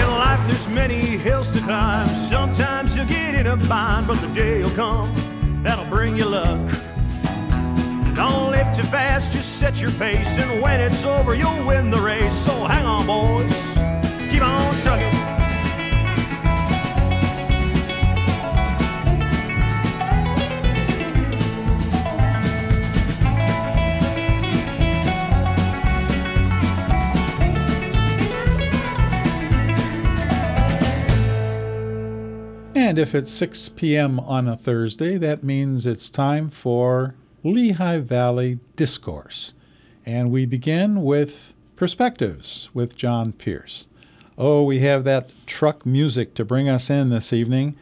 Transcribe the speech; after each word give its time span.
In 0.00 0.08
life, 0.08 0.40
there's 0.46 0.68
many 0.68 1.00
hills 1.00 1.52
to 1.54 1.60
climb. 1.60 2.08
Sometimes 2.08 2.96
you'll 2.96 3.06
get 3.06 3.34
in 3.34 3.46
a 3.46 3.56
bind, 3.68 4.06
but 4.06 4.20
the 4.20 4.28
day 4.28 4.62
will 4.62 4.70
come 4.70 5.12
that'll 5.62 5.84
bring 5.86 6.16
you 6.16 6.24
luck. 6.24 6.60
Don't 8.14 8.50
live 8.50 8.76
too 8.76 8.82
fast, 8.84 9.32
just 9.32 9.58
set 9.58 9.80
your 9.80 9.90
pace, 9.92 10.38
and 10.38 10.62
when 10.62 10.80
it's 10.80 11.04
over, 11.04 11.34
you'll 11.34 11.66
win 11.66 11.90
the 11.90 12.00
race. 12.00 12.34
So 12.34 12.52
hang 12.64 12.84
on, 12.84 13.06
boys, 13.06 13.74
keep 14.30 14.42
on 14.42 14.74
trucking. 14.82 15.11
And 32.92 32.98
if 32.98 33.14
it's 33.14 33.32
6 33.32 33.70
p.m. 33.70 34.20
on 34.20 34.46
a 34.46 34.54
Thursday, 34.54 35.16
that 35.16 35.42
means 35.42 35.86
it's 35.86 36.10
time 36.10 36.50
for 36.50 37.14
Lehigh 37.42 38.00
Valley 38.00 38.58
Discourse. 38.76 39.54
And 40.04 40.30
we 40.30 40.44
begin 40.44 41.02
with 41.02 41.54
Perspectives 41.74 42.68
with 42.74 42.94
John 42.94 43.32
Pearce. 43.32 43.88
Oh, 44.36 44.62
we 44.62 44.80
have 44.80 45.04
that 45.04 45.30
truck 45.46 45.86
music 45.86 46.34
to 46.34 46.44
bring 46.44 46.68
us 46.68 46.90
in 46.90 47.08
this 47.08 47.32
evening. 47.32 47.76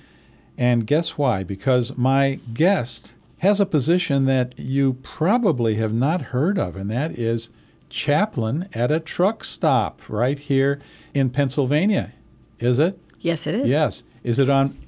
And 0.57 0.87
guess 0.87 1.19
why? 1.19 1.43
Because 1.43 1.99
my 1.99 2.39
guest 2.55 3.15
has 3.41 3.59
a 3.59 3.67
position 3.67 4.27
that 4.27 4.57
you 4.61 4.93
probably 5.03 5.75
have 5.75 5.93
not 5.93 6.23
heard 6.23 6.57
of, 6.57 6.77
and 6.77 6.89
that 6.89 7.19
is 7.19 7.49
chaplain 7.89 8.69
at 8.75 8.93
a 8.93 9.01
truck 9.01 9.43
stop 9.43 10.03
right 10.09 10.39
here 10.39 10.81
in 11.13 11.31
Pennsylvania. 11.31 12.13
Is 12.61 12.79
it? 12.79 12.97
Yes, 13.19 13.49
it 13.49 13.57
is. 13.57 13.69
Yes. 13.69 14.05
Is 14.23 14.39
it 14.39 14.49
on? 14.49 14.79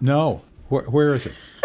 No. 0.00 0.42
Where, 0.68 0.84
where 0.84 1.14
is 1.14 1.26
it? 1.26 1.34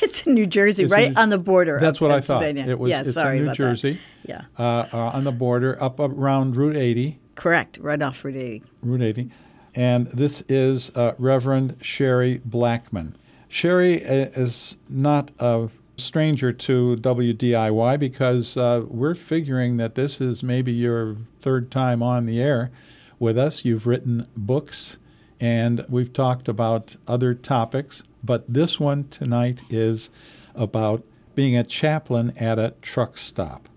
It's 0.00 0.26
in 0.26 0.34
New 0.34 0.46
Jersey, 0.46 0.84
It's 0.84 0.92
right 0.92 1.08
in- 1.08 1.16
on 1.16 1.30
the 1.30 1.38
border. 1.38 1.78
That's 1.80 2.00
what 2.00 2.10
I 2.10 2.20
thought. 2.20 2.42
It 2.44 2.78
was. 2.78 2.90
Yeah, 2.90 3.00
it's 3.00 3.14
sorry 3.14 3.38
in 3.38 3.44
New 3.44 3.48
about 3.50 3.56
that. 3.58 3.62
Jersey, 3.64 3.98
Yeah, 4.24 4.42
uh, 4.58 4.86
uh, 4.92 4.96
on 5.14 5.24
the 5.24 5.32
border, 5.32 5.80
up 5.82 5.98
around 6.00 6.56
Route 6.56 6.76
80. 6.76 7.18
correct. 7.36 7.78
Right 7.78 8.00
off 8.02 8.24
Route 8.24 8.36
80. 8.36 8.62
Route 8.82 9.02
80. 9.02 9.30
And 9.74 10.06
this 10.08 10.42
is 10.48 10.90
uh, 10.96 11.14
Reverend 11.18 11.76
Sherry 11.80 12.40
Blackman. 12.44 13.16
Sherry 13.48 14.04
uh, 14.04 14.26
is 14.34 14.76
not 14.88 15.30
a 15.38 15.68
stranger 15.96 16.52
to 16.52 16.96
WDIY 17.00 17.98
because 18.00 18.56
uh, 18.56 18.84
we're 18.88 19.14
figuring 19.14 19.76
that 19.78 19.94
this 19.94 20.20
is 20.20 20.42
maybe 20.42 20.72
your 20.72 21.16
third 21.40 21.70
time 21.70 22.02
on 22.02 22.26
the 22.26 22.40
air 22.40 22.70
with 23.18 23.38
us. 23.38 23.64
You've 23.64 23.86
written 23.86 24.26
books 24.36 24.98
and 25.40 25.84
we've 25.88 26.12
talked 26.12 26.48
about 26.48 26.96
other 27.06 27.34
topics, 27.34 28.02
but 28.24 28.44
this 28.52 28.80
one 28.80 29.08
tonight 29.08 29.62
is 29.70 30.10
about 30.54 31.04
being 31.34 31.56
a 31.56 31.64
chaplain 31.64 32.32
at 32.36 32.58
a 32.58 32.74
truck 32.82 33.16
stop. 33.16 33.68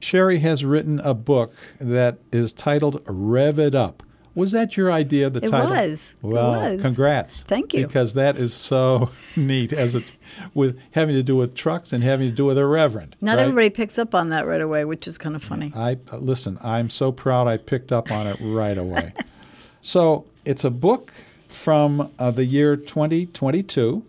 Sherry 0.00 0.38
has 0.40 0.64
written 0.64 1.00
a 1.00 1.14
book 1.14 1.52
that 1.80 2.18
is 2.30 2.52
titled 2.52 3.02
Rev 3.06 3.58
It 3.58 3.74
Up. 3.74 4.02
Was 4.34 4.52
that 4.52 4.76
your 4.76 4.92
idea, 4.92 5.30
the 5.30 5.42
It 5.42 5.48
title? 5.48 5.70
was. 5.70 6.14
It 6.22 6.26
Well, 6.26 6.50
was. 6.74 6.82
congrats. 6.82 7.42
Thank 7.44 7.72
you. 7.72 7.86
Because 7.86 8.12
that 8.12 8.36
is 8.36 8.52
so 8.52 9.10
neat 9.36 9.72
as 9.72 9.94
it 9.94 10.14
with 10.52 10.78
having 10.90 11.14
to 11.14 11.22
do 11.22 11.36
with 11.36 11.54
trucks 11.54 11.90
and 11.94 12.04
having 12.04 12.28
to 12.28 12.34
do 12.36 12.44
with 12.44 12.58
a 12.58 12.66
reverend. 12.66 13.16
Not 13.22 13.36
right? 13.36 13.42
everybody 13.44 13.70
picks 13.70 13.98
up 13.98 14.14
on 14.14 14.28
that 14.28 14.46
right 14.46 14.60
away, 14.60 14.84
which 14.84 15.08
is 15.08 15.16
kind 15.16 15.34
of 15.34 15.42
funny. 15.42 15.72
I 15.74 15.96
listen. 16.12 16.58
I'm 16.62 16.90
so 16.90 17.10
proud 17.12 17.48
I 17.48 17.56
picked 17.56 17.92
up 17.92 18.10
on 18.12 18.26
it 18.26 18.36
right 18.42 18.76
away. 18.76 19.14
so 19.80 20.26
it's 20.46 20.64
a 20.64 20.70
book 20.70 21.12
from 21.48 22.12
uh, 22.18 22.30
the 22.30 22.44
year 22.44 22.76
2022, 22.76 24.04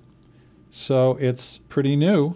so 0.70 1.18
it's 1.20 1.58
pretty 1.68 1.96
new, 1.96 2.36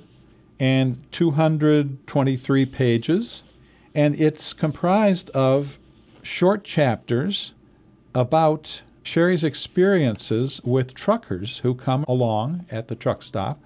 and 0.59 0.99
223 1.11 2.65
pages, 2.65 3.43
and 3.93 4.19
it's 4.19 4.53
comprised 4.53 5.29
of 5.31 5.77
short 6.23 6.63
chapters 6.63 7.53
about 8.15 8.81
Sherry's 9.03 9.43
experiences 9.43 10.61
with 10.63 10.93
truckers 10.95 11.59
who 11.59 11.75
come 11.75 12.03
along 12.07 12.65
at 12.71 12.87
the 12.87 12.95
truck 12.95 13.21
stop, 13.21 13.61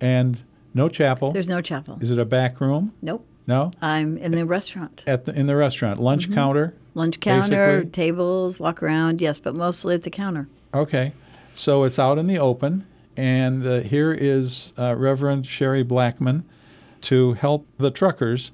and 0.00 0.40
no 0.72 0.88
chapel. 0.88 1.32
There's 1.32 1.48
no 1.48 1.60
chapel. 1.60 1.98
Is 2.00 2.10
it 2.10 2.18
a 2.18 2.24
back 2.24 2.60
room? 2.60 2.94
Nope. 3.02 3.26
No. 3.46 3.70
I'm 3.80 4.18
in 4.18 4.32
the 4.32 4.44
restaurant. 4.44 5.04
At 5.06 5.24
the 5.24 5.34
in 5.34 5.46
the 5.46 5.56
restaurant, 5.56 6.00
lunch 6.00 6.32
counter. 6.32 6.74
Lunch 6.98 7.20
counter, 7.20 7.76
Basically- 7.78 7.90
tables, 7.92 8.58
walk 8.60 8.82
around, 8.82 9.20
yes, 9.20 9.38
but 9.38 9.54
mostly 9.54 9.94
at 9.94 10.02
the 10.02 10.10
counter. 10.10 10.48
Okay, 10.74 11.12
so 11.54 11.84
it's 11.84 11.98
out 11.98 12.18
in 12.18 12.26
the 12.26 12.38
open, 12.38 12.84
and 13.16 13.66
uh, 13.66 13.80
here 13.80 14.12
is 14.12 14.72
uh, 14.76 14.94
Reverend 14.96 15.46
Sherry 15.46 15.82
Blackman 15.84 16.44
to 17.02 17.34
help 17.34 17.66
the 17.78 17.90
truckers, 17.92 18.50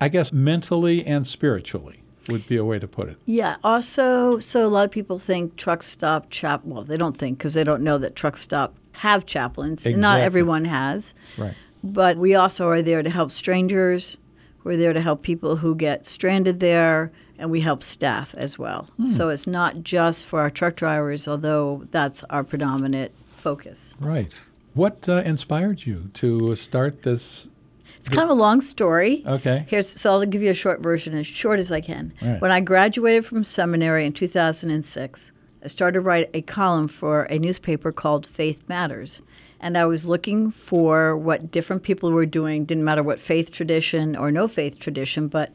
I 0.00 0.08
guess 0.08 0.32
mentally 0.32 1.04
and 1.04 1.26
spiritually 1.26 2.00
would 2.28 2.46
be 2.46 2.56
a 2.56 2.64
way 2.64 2.78
to 2.78 2.86
put 2.86 3.08
it. 3.08 3.16
Yeah. 3.26 3.56
Also, 3.64 4.38
so 4.38 4.66
a 4.66 4.68
lot 4.68 4.84
of 4.84 4.90
people 4.90 5.18
think 5.18 5.56
truck 5.56 5.82
stop 5.82 6.30
chap. 6.30 6.60
Well, 6.64 6.82
they 6.82 6.96
don't 6.96 7.16
think 7.16 7.38
because 7.38 7.54
they 7.54 7.64
don't 7.64 7.82
know 7.82 7.98
that 7.98 8.14
truck 8.14 8.36
stop 8.36 8.76
have 8.92 9.26
chaplains. 9.26 9.84
and 9.86 9.98
Not 10.00 10.20
everyone 10.20 10.64
has. 10.66 11.14
Right. 11.36 11.54
But 11.82 12.16
we 12.16 12.34
also 12.34 12.68
are 12.68 12.82
there 12.82 13.02
to 13.02 13.10
help 13.10 13.30
strangers. 13.32 14.18
We're 14.62 14.76
there 14.76 14.92
to 14.92 15.00
help 15.00 15.22
people 15.22 15.56
who 15.56 15.74
get 15.74 16.04
stranded 16.06 16.60
there, 16.60 17.10
and 17.38 17.50
we 17.50 17.60
help 17.60 17.82
staff 17.82 18.34
as 18.36 18.58
well. 18.58 18.88
Hmm. 18.96 19.06
So 19.06 19.28
it's 19.28 19.46
not 19.46 19.82
just 19.82 20.26
for 20.26 20.40
our 20.40 20.50
truck 20.50 20.76
drivers, 20.76 21.28
although 21.28 21.86
that's 21.90 22.24
our 22.24 22.44
predominant 22.44 23.12
focus. 23.36 23.94
Right. 24.00 24.34
What 24.74 25.08
uh, 25.08 25.22
inspired 25.24 25.86
you 25.86 26.10
to 26.14 26.54
start 26.56 27.02
this? 27.02 27.48
It's 27.96 28.08
kind 28.08 28.30
of 28.30 28.30
a 28.30 28.40
long 28.40 28.60
story. 28.60 29.22
Okay. 29.26 29.66
Here's 29.68 29.88
so 29.88 30.12
I'll 30.12 30.24
give 30.24 30.42
you 30.42 30.50
a 30.50 30.54
short 30.54 30.80
version, 30.80 31.14
as 31.14 31.26
short 31.26 31.58
as 31.58 31.72
I 31.72 31.80
can. 31.80 32.12
Right. 32.22 32.40
When 32.40 32.50
I 32.50 32.60
graduated 32.60 33.26
from 33.26 33.42
seminary 33.44 34.06
in 34.06 34.12
2006, 34.12 35.32
I 35.62 35.66
started 35.66 35.94
to 35.94 36.00
write 36.00 36.30
a 36.32 36.42
column 36.42 36.88
for 36.88 37.24
a 37.24 37.38
newspaper 37.38 37.90
called 37.90 38.26
Faith 38.26 38.62
Matters. 38.68 39.20
And 39.60 39.76
I 39.76 39.86
was 39.86 40.06
looking 40.06 40.52
for 40.52 41.16
what 41.16 41.50
different 41.50 41.82
people 41.82 42.12
were 42.12 42.26
doing, 42.26 42.64
didn't 42.64 42.84
matter 42.84 43.02
what 43.02 43.18
faith 43.18 43.50
tradition 43.50 44.14
or 44.14 44.30
no 44.30 44.46
faith 44.46 44.78
tradition, 44.78 45.26
but 45.26 45.52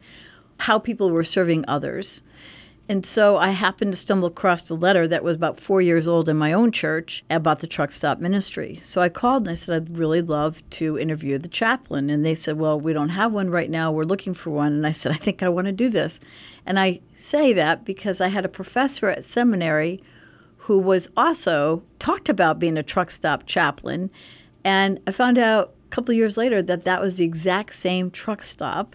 how 0.60 0.78
people 0.78 1.10
were 1.10 1.24
serving 1.24 1.64
others. 1.68 2.22
And 2.86 3.06
so 3.06 3.38
I 3.38 3.50
happened 3.50 3.94
to 3.94 3.98
stumble 3.98 4.28
across 4.28 4.68
a 4.68 4.74
letter 4.74 5.08
that 5.08 5.24
was 5.24 5.36
about 5.36 5.58
four 5.58 5.80
years 5.80 6.06
old 6.06 6.28
in 6.28 6.36
my 6.36 6.52
own 6.52 6.70
church 6.70 7.24
about 7.30 7.60
the 7.60 7.66
truck 7.66 7.92
stop 7.92 8.18
ministry. 8.18 8.78
So 8.82 9.00
I 9.00 9.08
called 9.08 9.44
and 9.44 9.50
I 9.50 9.54
said, 9.54 9.74
I'd 9.74 9.96
really 9.96 10.20
love 10.20 10.62
to 10.70 10.98
interview 10.98 11.38
the 11.38 11.48
chaplain. 11.48 12.10
And 12.10 12.26
they 12.26 12.34
said, 12.34 12.58
Well, 12.58 12.78
we 12.78 12.92
don't 12.92 13.08
have 13.08 13.32
one 13.32 13.48
right 13.48 13.70
now. 13.70 13.90
We're 13.90 14.04
looking 14.04 14.34
for 14.34 14.50
one. 14.50 14.72
And 14.74 14.86
I 14.86 14.92
said, 14.92 15.12
I 15.12 15.16
think 15.16 15.42
I 15.42 15.48
want 15.48 15.66
to 15.66 15.72
do 15.72 15.88
this. 15.88 16.20
And 16.66 16.78
I 16.78 17.00
say 17.14 17.54
that 17.54 17.86
because 17.86 18.20
I 18.20 18.28
had 18.28 18.44
a 18.44 18.50
professor 18.50 19.08
at 19.08 19.24
seminary 19.24 20.02
who 20.58 20.78
was 20.78 21.08
also 21.16 21.82
talked 21.98 22.28
about 22.28 22.58
being 22.58 22.76
a 22.76 22.82
truck 22.82 23.10
stop 23.10 23.46
chaplain. 23.46 24.10
And 24.62 25.00
I 25.06 25.10
found 25.10 25.38
out 25.38 25.74
a 25.86 25.88
couple 25.88 26.14
years 26.14 26.36
later 26.36 26.60
that 26.60 26.84
that 26.84 27.00
was 27.00 27.16
the 27.16 27.24
exact 27.24 27.74
same 27.74 28.10
truck 28.10 28.42
stop 28.42 28.94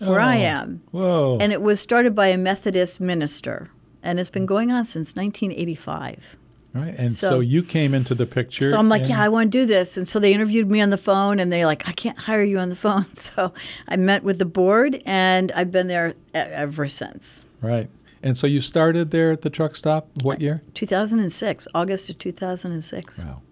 where 0.00 0.20
I 0.20 0.38
Oh, 0.38 0.40
am. 0.42 0.82
Whoa. 0.90 1.38
And 1.40 1.52
it 1.52 1.62
was 1.62 1.80
started 1.80 2.14
by 2.14 2.28
a 2.28 2.38
Methodist 2.38 3.00
minister. 3.00 3.70
And 4.02 4.18
it's 4.18 4.30
been 4.30 4.46
going 4.46 4.72
on 4.72 4.84
since 4.84 5.14
1985. 5.14 6.36
right. 6.72 6.94
And 6.96 7.12
so, 7.12 7.30
so- 7.30 7.40
you 7.40 7.62
came 7.62 7.92
into 7.94 8.14
the 8.14 8.26
picture. 8.26 8.68
So 8.70 8.78
I'm 8.78 8.88
like, 8.88 9.08
yeah, 9.08 9.22
I 9.22 9.28
want 9.28 9.52
to 9.52 9.58
do 9.58 9.66
this. 9.66 9.96
And 9.96 10.08
so 10.08 10.18
they 10.18 10.32
interviewed 10.32 10.70
me 10.70 10.80
on 10.80 10.90
the 10.90 10.96
phone 10.96 11.38
and 11.38 11.52
they 11.52 11.66
like, 11.66 11.86
I 11.88 11.92
can't 11.92 12.18
hire 12.18 12.42
you 12.42 12.58
on 12.58 12.70
the 12.70 12.76
phone. 12.76 13.04
So 13.14 13.52
I 13.88 13.96
met 13.96 14.22
with 14.22 14.38
the 14.38 14.44
board 14.46 15.02
and 15.04 15.52
I've 15.52 15.70
been 15.70 15.88
there 15.88 16.14
ever 16.34 16.86
since. 16.86 17.44
Right. 17.60 17.90
And 18.22 18.36
so 18.36 18.46
you 18.46 18.60
started 18.60 19.10
there 19.10 19.32
at 19.32 19.42
the 19.42 19.50
truck 19.50 19.76
stop. 19.76 20.08
What 20.22 20.38
uh, 20.38 20.42
year? 20.42 20.62
2006, 20.74 21.68
August 21.74 22.08
of 22.10 22.18
2006. 22.18 23.24
Wow. 23.24 23.42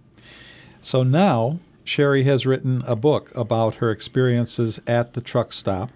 So 0.80 1.02
now 1.02 1.58
Sherry 1.84 2.24
has 2.24 2.46
written 2.46 2.82
a 2.86 2.94
book 2.96 3.34
about 3.34 3.76
her 3.76 3.90
experiences 3.90 4.80
at 4.86 5.14
the 5.14 5.20
truck 5.20 5.52
stop. 5.52 5.90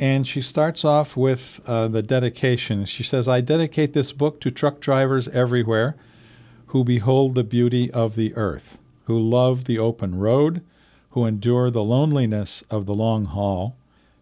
And 0.00 0.26
she 0.26 0.40
starts 0.40 0.82
off 0.82 1.14
with 1.14 1.60
uh, 1.66 1.86
the 1.88 2.02
dedication. 2.02 2.86
She 2.86 3.02
says, 3.02 3.28
I 3.28 3.42
dedicate 3.42 3.92
this 3.92 4.12
book 4.12 4.40
to 4.40 4.50
truck 4.50 4.80
drivers 4.80 5.28
everywhere 5.28 5.94
who 6.68 6.84
behold 6.84 7.34
the 7.34 7.44
beauty 7.44 7.90
of 7.90 8.16
the 8.16 8.34
earth, 8.34 8.78
who 9.04 9.18
love 9.18 9.64
the 9.64 9.78
open 9.78 10.18
road, 10.18 10.64
who 11.10 11.26
endure 11.26 11.70
the 11.70 11.84
loneliness 11.84 12.64
of 12.70 12.86
the 12.86 12.94
long 12.94 13.26
haul. 13.26 13.76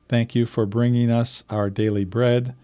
Thank 0.09 0.35
you 0.35 0.47
for 0.47 0.67
bringing 0.67 1.13
us 1.13 1.45
our 1.49 1.71
daily 1.71 2.05
bread, 2.05 2.57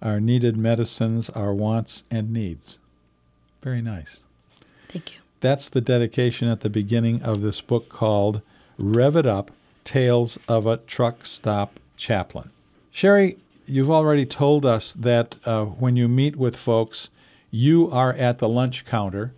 our 0.00 0.20
needed 0.20 0.56
medicines, 0.56 1.28
our 1.30 1.52
wants 1.52 2.04
and 2.08 2.32
needs. 2.32 2.78
Very 3.62 3.82
nice. 3.82 4.22
Thank 4.88 5.14
you. 5.14 5.18
That's 5.40 5.68
the 5.68 5.80
dedication 5.80 6.46
at 6.46 6.60
the 6.60 6.70
beginning 6.70 7.22
of 7.22 7.40
this 7.40 7.60
book 7.60 7.88
called 7.88 8.42
Rev 8.78 9.16
It 9.16 9.26
Up 9.26 9.50
Tales 9.82 10.38
of 10.46 10.66
a 10.66 10.76
Truck 10.76 11.26
Stop 11.26 11.80
Chaplain. 11.96 12.50
Sherry, 12.90 13.38
you've 13.66 13.90
already 13.90 14.26
told 14.26 14.66
us 14.66 14.92
that 14.92 15.36
uh, 15.44 15.64
when 15.64 15.96
you 15.96 16.08
meet 16.08 16.36
with 16.36 16.56
folks, 16.56 17.10
you 17.50 17.90
are 17.90 18.12
at 18.12 18.38
the 18.38 18.48
lunch 18.48 18.84
counter. 18.84 19.32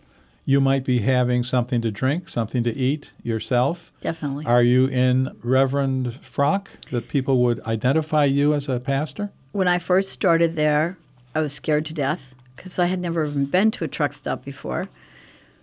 You 0.44 0.60
might 0.60 0.84
be 0.84 1.00
having 1.00 1.44
something 1.44 1.80
to 1.82 1.90
drink, 1.90 2.28
something 2.28 2.64
to 2.64 2.74
eat 2.74 3.12
yourself. 3.22 3.92
Definitely. 4.00 4.44
Are 4.44 4.62
you 4.62 4.86
in 4.86 5.36
Reverend 5.42 6.14
frock 6.24 6.70
that 6.90 7.08
people 7.08 7.38
would 7.38 7.60
identify 7.64 8.24
you 8.24 8.52
as 8.54 8.68
a 8.68 8.80
pastor? 8.80 9.30
when 9.52 9.68
I 9.68 9.78
first 9.78 10.08
started 10.08 10.56
there, 10.56 10.96
I 11.34 11.40
was 11.40 11.52
scared 11.52 11.86
to 11.86 11.94
death 11.94 12.34
because 12.56 12.78
I 12.78 12.86
had 12.86 12.98
never 12.98 13.24
even 13.24 13.44
been 13.44 13.70
to 13.72 13.84
a 13.84 13.88
truck 13.88 14.12
stop 14.12 14.44
before. 14.44 14.88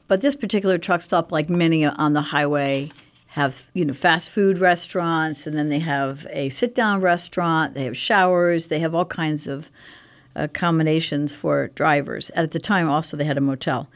But 0.07 0.21
this 0.21 0.35
particular 0.35 0.77
truck 0.77 1.01
stop, 1.01 1.31
like 1.31 1.49
many 1.49 1.85
on 1.85 2.13
the 2.13 2.21
highway, 2.21 2.91
have 3.39 3.63
you 3.73 3.85
know 3.85 3.93
fast 3.93 4.29
food 4.29 4.57
restaurants, 4.57 5.47
and 5.47 5.57
then 5.57 5.69
they 5.69 5.79
have 5.79 6.27
a 6.29 6.49
sit-down 6.49 6.99
restaurant. 7.01 7.73
They 7.73 7.85
have 7.85 7.97
showers. 7.97 8.67
They 8.67 8.79
have 8.79 8.93
all 8.93 9.05
kinds 9.05 9.47
of 9.47 9.71
uh, 10.35 10.43
accommodations 10.43 11.31
for 11.31 11.69
drivers. 11.69 12.29
At 12.31 12.51
the 12.51 12.59
time, 12.59 12.89
also 12.89 13.15
they 13.15 13.23
had 13.23 13.37
a 13.37 13.41
motel. 13.41 13.87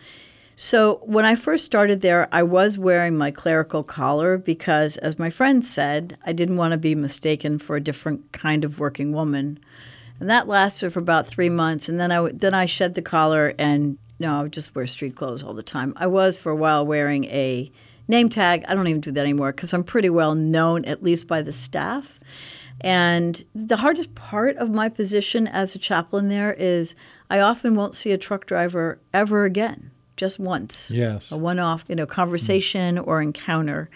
So 0.56 1.02
when 1.04 1.26
I 1.26 1.36
first 1.36 1.66
started 1.66 2.02
there, 2.02 2.30
I 2.32 2.44
was 2.44 2.78
wearing 2.78 3.18
my 3.18 3.32
clerical 3.32 3.84
collar 3.84 4.38
because, 4.38 4.98
as 4.98 5.20
my 5.20 5.30
friend 5.30 5.66
said, 5.66 6.18
I 6.26 6.32
didn't 6.32 6.58
want 6.58 6.72
to 6.72 6.78
be 6.78 6.96
mistaken 6.96 7.60
for 7.60 7.76
a 7.76 7.84
different 7.84 8.32
kind 8.32 8.64
of 8.64 8.80
working 8.80 9.12
woman. 9.12 9.60
And 10.20 10.30
that 10.30 10.48
lasted 10.48 10.94
for 10.94 11.00
about 11.00 11.28
three 11.28 11.50
months, 11.50 11.90
and 11.90 12.00
then 12.00 12.12
I 12.12 12.30
then 12.32 12.54
I 12.54 12.66
shed 12.66 12.96
the 12.96 13.02
collar 13.02 13.54
and 13.60 13.98
no, 14.20 14.40
I 14.40 14.44
would 14.44 14.54
just 14.54 14.74
wear 14.74 14.88
street 14.88 15.18
clothes 15.18 15.44
all 15.44 15.54
the 15.54 15.64
time. 15.64 15.94
I 15.98 16.08
was 16.08 16.38
for 16.38 16.52
a 16.52 16.56
while 16.56 16.86
wearing 16.86 17.26
a 17.26 17.70
name 18.08 18.30
tag. 18.30 18.64
I 18.68 18.76
don't 18.76 18.88
even 18.88 19.02
do 19.02 19.12
that 19.12 19.22
anymore 19.22 19.52
because 19.52 19.74
I'm 19.74 19.84
pretty 19.84 20.10
well 20.10 20.36
known, 20.36 20.86
at 20.86 21.04
least 21.04 21.28
by 21.28 21.42
the 21.42 21.54
staff. 21.54 22.20
And 22.82 23.44
the 23.56 23.78
hardest 23.78 24.14
part 24.16 24.58
of 24.58 24.70
my 24.70 24.90
position 24.90 25.48
as 25.48 25.76
a 25.76 25.80
chaplain 25.80 26.30
there 26.30 26.54
is 26.54 26.96
I 27.30 27.40
often 27.40 27.76
won't 27.76 27.96
see 27.96 28.12
a 28.12 28.18
truck 28.18 28.46
driver 28.46 29.00
ever 29.14 29.46
again, 29.46 29.92
just 30.18 30.40
once. 30.40 30.92
Yes. 30.92 31.32
A 31.32 31.38
one 31.38 31.60
off, 31.60 31.86
you 31.88 31.96
know, 31.96 32.06
conversation 32.06 32.98
or 32.98 33.22
encounter. 33.22 33.90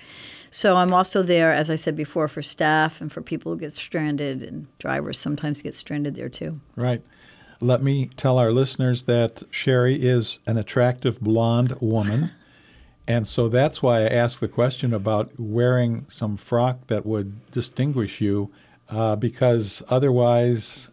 So 0.49 0.77
I'm 0.77 0.93
also 0.93 1.21
there, 1.21 1.51
as 1.51 1.69
I 1.69 1.75
said 1.75 1.95
before, 1.95 2.27
for 2.27 2.41
staff 2.41 3.01
and 3.01 3.11
for 3.11 3.21
people 3.21 3.51
who 3.51 3.59
get 3.59 3.73
stranded, 3.73 4.41
and 4.41 4.67
drivers 4.79 5.19
sometimes 5.19 5.61
get 5.61 5.75
stranded 5.75 6.15
there 6.15 6.29
too. 6.29 6.61
Right. 6.75 7.01
Let 7.59 7.83
me 7.83 8.09
tell 8.15 8.37
our 8.37 8.51
listeners 8.51 9.03
that 9.03 9.43
Sherry 9.51 9.95
is 9.95 10.39
an 10.47 10.57
attractive 10.57 11.19
blonde 11.19 11.75
woman. 11.81 12.31
And 13.07 13.27
so 13.27 13.47
that's 13.49 13.81
why 13.81 14.01
I 14.01 14.07
asked 14.07 14.39
the 14.39 14.47
question 14.47 14.93
about 14.93 15.31
wearing 15.37 16.05
some 16.09 16.37
frock 16.37 16.87
that 16.87 17.05
would 17.05 17.49
distinguish 17.51 18.19
you, 18.21 18.51
uh, 18.89 19.15
because 19.15 19.81
otherwise 19.89 20.89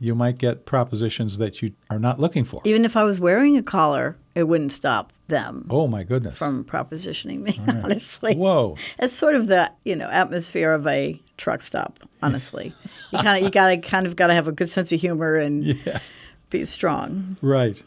you 0.00 0.14
might 0.14 0.38
get 0.38 0.66
propositions 0.66 1.38
that 1.38 1.62
you 1.62 1.72
are 1.90 1.98
not 1.98 2.18
looking 2.20 2.44
for. 2.44 2.60
Even 2.64 2.84
if 2.84 2.96
I 2.96 3.04
was 3.04 3.18
wearing 3.20 3.56
a 3.56 3.62
collar, 3.62 4.16
it 4.34 4.44
wouldn't 4.44 4.72
stop 4.72 5.12
them 5.28 5.66
Oh, 5.70 5.86
my 5.86 6.02
goodness. 6.02 6.36
from 6.36 6.64
propositioning 6.64 7.40
me, 7.40 7.58
honestly. 7.68 8.34
Whoa. 8.34 8.76
It's 8.98 9.12
sort 9.12 9.34
of 9.36 9.46
the, 9.46 9.70
you 9.84 9.96
know, 9.96 10.08
atmosphere 10.10 10.72
of 10.72 10.86
a 10.86 11.20
truck 11.38 11.62
stop, 11.62 12.00
honestly. 12.22 12.72
you 13.12 13.18
kind 13.20 13.38
of 13.38 13.44
you 13.44 13.50
got 13.50 13.68
to 13.68 13.76
kind 13.78 14.06
of 14.06 14.16
got 14.16 14.26
to 14.26 14.34
have 14.34 14.48
a 14.48 14.52
good 14.52 14.68
sense 14.68 14.92
of 14.92 15.00
humor 15.00 15.34
and 15.36 15.80
be 16.50 16.64
strong. 16.64 17.36
Right. 17.40 17.82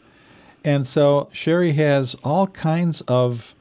And 0.68 0.86
so 0.86 1.30
Sherry 1.32 1.72
has 1.72 2.14
all 2.22 2.46
kinds 2.48 3.00
of 3.08 3.54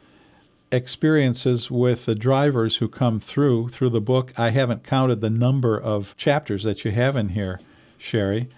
experiences 0.74 1.71
with 1.71 2.04
the 2.04 2.15
drivers 2.15 2.77
who 2.77 2.89
come 2.89 3.21
through 3.21 3.69
through 3.69 3.92
the 3.92 4.01
book. 4.01 4.33
I 4.38 4.50
haven't 4.50 4.83
counted 4.83 5.21
the 5.21 5.30
number 5.30 5.80
of 5.80 6.18
chapters 6.18 6.63
that 6.63 6.83
you 6.83 6.92
have 6.92 7.15
in 7.15 7.30
here, 7.30 7.62
Sherry, 7.98 8.50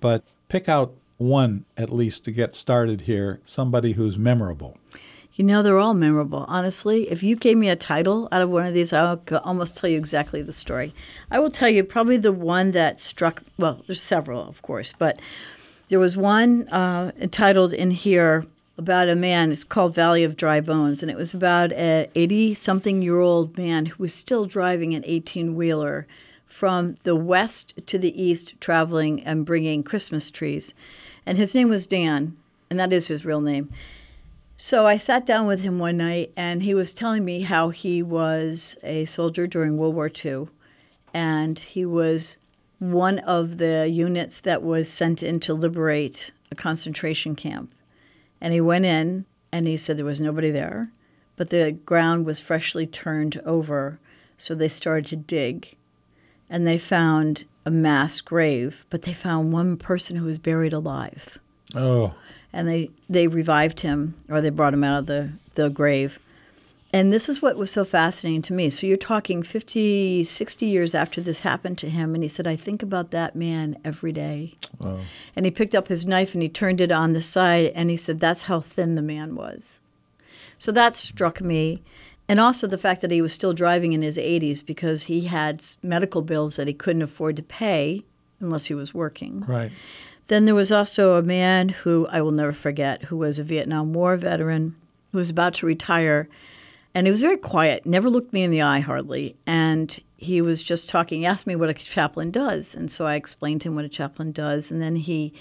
but 0.00 0.24
pick 0.48 0.66
out 0.66 0.94
one 1.18 1.66
at 1.76 1.92
least 1.92 2.24
to 2.24 2.30
get 2.30 2.54
started 2.54 3.02
here, 3.02 3.38
somebody 3.44 3.92
who's 3.92 4.16
memorable. 4.16 4.78
You 5.34 5.44
know, 5.44 5.62
they're 5.62 5.78
all 5.78 5.92
memorable. 5.92 6.46
Honestly, 6.48 7.10
if 7.10 7.22
you 7.22 7.36
gave 7.36 7.58
me 7.58 7.68
a 7.68 7.76
title 7.76 8.28
out 8.32 8.40
of 8.40 8.48
one 8.48 8.64
of 8.64 8.72
these, 8.72 8.94
I'll 8.94 9.22
almost 9.44 9.76
tell 9.76 9.90
you 9.90 9.98
exactly 9.98 10.40
the 10.40 10.54
story. 10.54 10.94
I 11.30 11.38
will 11.38 11.50
tell 11.50 11.68
you 11.68 11.84
probably 11.84 12.16
the 12.16 12.32
one 12.32 12.70
that 12.70 12.98
struck, 13.02 13.42
well, 13.58 13.84
there's 13.86 14.00
several, 14.00 14.48
of 14.48 14.62
course, 14.62 14.94
but 14.98 15.20
there 15.90 15.98
was 15.98 16.16
one 16.16 16.68
uh, 16.68 17.10
entitled 17.20 17.72
in 17.72 17.90
here 17.90 18.46
about 18.78 19.08
a 19.08 19.16
man. 19.16 19.50
It's 19.50 19.64
called 19.64 19.92
Valley 19.92 20.22
of 20.22 20.36
Dry 20.36 20.60
Bones, 20.60 21.02
and 21.02 21.10
it 21.10 21.16
was 21.16 21.34
about 21.34 21.72
a 21.72 22.08
80 22.14 22.54
something 22.54 23.02
year 23.02 23.18
old 23.18 23.58
man 23.58 23.86
who 23.86 24.02
was 24.02 24.14
still 24.14 24.46
driving 24.46 24.94
an 24.94 25.02
18 25.04 25.56
wheeler 25.56 26.06
from 26.46 26.96
the 27.02 27.16
west 27.16 27.74
to 27.86 27.98
the 27.98 28.22
east, 28.22 28.54
traveling 28.60 29.22
and 29.24 29.44
bringing 29.44 29.82
Christmas 29.82 30.30
trees. 30.30 30.74
And 31.26 31.36
his 31.36 31.56
name 31.56 31.68
was 31.68 31.88
Dan, 31.88 32.36
and 32.70 32.78
that 32.78 32.92
is 32.92 33.08
his 33.08 33.24
real 33.24 33.40
name. 33.40 33.68
So 34.56 34.86
I 34.86 34.96
sat 34.96 35.26
down 35.26 35.48
with 35.48 35.62
him 35.62 35.80
one 35.80 35.96
night, 35.96 36.32
and 36.36 36.62
he 36.62 36.74
was 36.74 36.94
telling 36.94 37.24
me 37.24 37.40
how 37.40 37.70
he 37.70 38.00
was 38.00 38.78
a 38.84 39.06
soldier 39.06 39.48
during 39.48 39.76
World 39.76 39.96
War 39.96 40.10
II, 40.24 40.46
and 41.12 41.58
he 41.58 41.84
was 41.84 42.38
one 42.80 43.20
of 43.20 43.58
the 43.58 43.88
units 43.92 44.40
that 44.40 44.62
was 44.62 44.88
sent 44.88 45.22
in 45.22 45.38
to 45.38 45.54
liberate 45.54 46.32
a 46.50 46.54
concentration 46.54 47.36
camp. 47.36 47.72
And 48.40 48.52
he 48.52 48.60
went 48.60 48.86
in, 48.86 49.26
and 49.52 49.68
he 49.68 49.76
said 49.76 49.96
there 49.96 50.04
was 50.04 50.20
nobody 50.20 50.50
there, 50.50 50.90
but 51.36 51.50
the 51.50 51.72
ground 51.72 52.26
was 52.26 52.40
freshly 52.40 52.86
turned 52.86 53.40
over, 53.44 54.00
so 54.36 54.54
they 54.54 54.68
started 54.68 55.06
to 55.06 55.16
dig, 55.16 55.76
and 56.48 56.66
they 56.66 56.78
found 56.78 57.44
a 57.66 57.70
mass 57.70 58.20
grave, 58.22 58.84
but 58.88 59.02
they 59.02 59.12
found 59.12 59.52
one 59.52 59.76
person 59.76 60.16
who 60.16 60.24
was 60.24 60.38
buried 60.38 60.72
alive. 60.72 61.38
Oh, 61.74 62.14
and 62.52 62.66
they 62.66 62.90
they 63.08 63.28
revived 63.28 63.80
him 63.80 64.14
or 64.28 64.40
they 64.40 64.50
brought 64.50 64.74
him 64.74 64.82
out 64.82 65.00
of 65.00 65.06
the 65.06 65.30
the 65.54 65.68
grave 65.68 66.18
and 66.92 67.12
this 67.12 67.28
is 67.28 67.40
what 67.40 67.56
was 67.56 67.70
so 67.70 67.84
fascinating 67.84 68.42
to 68.42 68.52
me 68.52 68.70
so 68.70 68.86
you're 68.86 68.96
talking 68.96 69.42
50 69.42 70.24
60 70.24 70.66
years 70.66 70.94
after 70.94 71.20
this 71.20 71.40
happened 71.40 71.78
to 71.78 71.88
him 71.90 72.14
and 72.14 72.22
he 72.24 72.28
said 72.28 72.46
i 72.46 72.56
think 72.56 72.82
about 72.82 73.10
that 73.10 73.36
man 73.36 73.76
every 73.84 74.12
day 74.12 74.54
wow. 74.78 74.98
and 75.36 75.44
he 75.44 75.50
picked 75.50 75.74
up 75.74 75.88
his 75.88 76.06
knife 76.06 76.34
and 76.34 76.42
he 76.42 76.48
turned 76.48 76.80
it 76.80 76.90
on 76.90 77.12
the 77.12 77.22
side 77.22 77.72
and 77.74 77.90
he 77.90 77.96
said 77.96 78.20
that's 78.20 78.44
how 78.44 78.60
thin 78.60 78.94
the 78.94 79.02
man 79.02 79.34
was 79.34 79.80
so 80.58 80.72
that 80.72 80.96
struck 80.96 81.40
me 81.40 81.82
and 82.28 82.38
also 82.38 82.66
the 82.66 82.78
fact 82.78 83.00
that 83.00 83.10
he 83.10 83.22
was 83.22 83.32
still 83.32 83.52
driving 83.52 83.92
in 83.92 84.02
his 84.02 84.16
80s 84.16 84.64
because 84.64 85.04
he 85.04 85.22
had 85.22 85.64
medical 85.82 86.22
bills 86.22 86.56
that 86.56 86.68
he 86.68 86.74
couldn't 86.74 87.02
afford 87.02 87.36
to 87.36 87.42
pay 87.42 88.04
unless 88.40 88.66
he 88.66 88.74
was 88.74 88.94
working 88.94 89.40
Right. 89.46 89.72
then 90.28 90.44
there 90.44 90.54
was 90.54 90.70
also 90.72 91.14
a 91.14 91.22
man 91.22 91.68
who 91.70 92.06
I 92.06 92.20
will 92.20 92.30
never 92.30 92.52
forget, 92.52 93.02
who 93.04 93.16
was 93.16 93.38
a 93.38 93.44
Vietnam 93.44 93.92
War 93.92 94.16
veteran, 94.16 94.76
who 95.12 95.18
was 95.18 95.28
about 95.28 95.54
to 95.54 95.66
retire. 95.66 96.28
And 96.94 97.06
he 97.06 97.10
was 97.10 97.20
very 97.20 97.36
quiet, 97.36 97.86
never 97.86 98.10
looked 98.10 98.32
me 98.32 98.42
in 98.42 98.50
the 98.50 98.62
eye 98.62 98.80
hardly. 98.80 99.36
And 99.46 99.96
he 100.16 100.40
was 100.40 100.62
just 100.62 100.88
talking, 100.88 101.20
he 101.20 101.26
asked 101.26 101.46
me 101.46 101.54
what 101.56 101.68
a 101.70 101.74
chaplain 101.74 102.30
does. 102.30 102.74
And 102.74 102.90
so 102.90 103.06
I 103.06 103.14
explained 103.14 103.60
to 103.62 103.68
him 103.68 103.76
what 103.76 103.84
a 103.84 103.88
chaplain 103.88 104.32
does. 104.32 104.70
And 104.70 104.82
then 104.82 104.96
he 104.96 105.32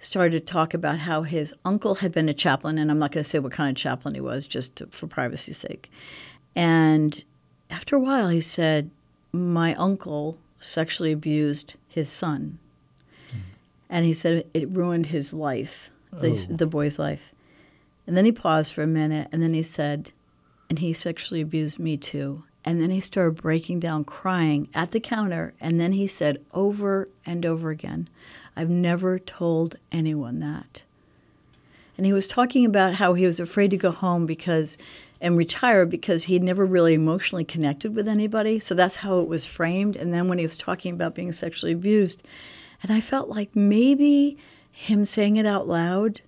started 0.00 0.32
to 0.32 0.52
talk 0.52 0.74
about 0.74 0.98
how 0.98 1.22
his 1.22 1.54
uncle 1.64 1.96
had 1.96 2.12
been 2.12 2.28
a 2.28 2.34
chaplain. 2.34 2.76
And 2.78 2.90
I'm 2.90 2.98
not 2.98 3.12
going 3.12 3.22
to 3.22 3.28
say 3.28 3.38
what 3.38 3.52
kind 3.52 3.70
of 3.70 3.80
chaplain 3.80 4.14
he 4.14 4.20
was, 4.20 4.46
just 4.46 4.74
to, 4.76 4.86
for 4.86 5.06
privacy's 5.06 5.58
sake. 5.58 5.90
And 6.56 7.22
after 7.70 7.94
a 7.94 8.00
while, 8.00 8.28
he 8.28 8.40
said, 8.40 8.90
My 9.32 9.74
uncle 9.76 10.38
sexually 10.58 11.12
abused 11.12 11.74
his 11.88 12.08
son 12.08 12.58
and 13.94 14.04
he 14.04 14.12
said 14.12 14.44
it 14.54 14.68
ruined 14.70 15.06
his 15.06 15.32
life, 15.32 15.88
the, 16.12 16.30
Oh. 16.30 16.54
the 16.56 16.66
boy's 16.66 16.98
life. 16.98 17.32
And 18.06 18.16
then 18.16 18.24
he 18.24 18.32
paused 18.32 18.72
for 18.72 18.82
a 18.82 18.88
minute, 18.88 19.28
and 19.30 19.40
then 19.40 19.54
he 19.54 19.62
said, 19.62 20.10
and 20.68 20.78
he 20.78 20.92
sexually 20.92 21.40
abused 21.40 21.78
me 21.78 21.96
too. 21.96 22.44
And 22.64 22.80
then 22.80 22.90
he 22.90 23.00
started 23.00 23.42
breaking 23.42 23.80
down, 23.80 24.04
crying 24.04 24.68
at 24.74 24.92
the 24.92 25.00
counter. 25.00 25.52
And 25.60 25.78
then 25.78 25.92
he 25.92 26.06
said 26.06 26.42
over 26.52 27.08
and 27.26 27.44
over 27.44 27.70
again, 27.70 28.08
I've 28.56 28.70
never 28.70 29.18
told 29.18 29.76
anyone 29.92 30.40
that. 30.40 30.82
And 31.96 32.06
he 32.06 32.12
was 32.12 32.26
talking 32.26 32.64
about 32.64 32.94
how 32.94 33.14
he 33.14 33.26
was 33.26 33.38
afraid 33.38 33.70
to 33.70 33.76
go 33.76 33.90
home 33.90 34.26
because 34.26 34.78
and 35.20 35.38
retire 35.38 35.86
because 35.86 36.24
he'd 36.24 36.42
never 36.42 36.66
really 36.66 36.92
emotionally 36.92 37.44
connected 37.44 37.94
with 37.94 38.08
anybody. 38.08 38.60
So 38.60 38.74
that's 38.74 38.96
how 38.96 39.20
it 39.20 39.28
was 39.28 39.46
framed. 39.46 39.96
And 39.96 40.12
then 40.12 40.28
when 40.28 40.38
he 40.38 40.44
was 40.44 40.56
talking 40.56 40.92
about 40.92 41.14
being 41.14 41.32
sexually 41.32 41.72
abused, 41.72 42.22
and 42.82 42.90
I 42.90 43.00
felt 43.00 43.28
like 43.28 43.54
maybe 43.56 44.36
him 44.70 45.06
saying 45.06 45.36
it 45.36 45.46
out 45.46 45.66
loud, 45.66 46.20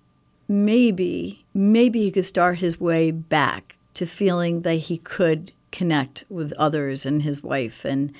maybe, 0.47 1.45
maybe 1.53 2.03
he 2.03 2.11
could 2.11 2.25
start 2.25 2.57
his 2.57 2.79
way 2.79 3.11
back 3.11 3.76
to 3.97 4.05
feeling 4.05 4.61
that 4.61 4.75
he 4.75 4.97
could 4.99 5.51
connect 5.71 6.23
with 6.29 6.53
others 6.53 7.05
and 7.05 7.21
his 7.23 7.43
wife. 7.43 7.83
And 7.83 8.13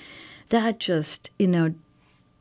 that 0.49 0.79
just, 0.79 1.31
you 1.39 1.47
know, 1.47 1.73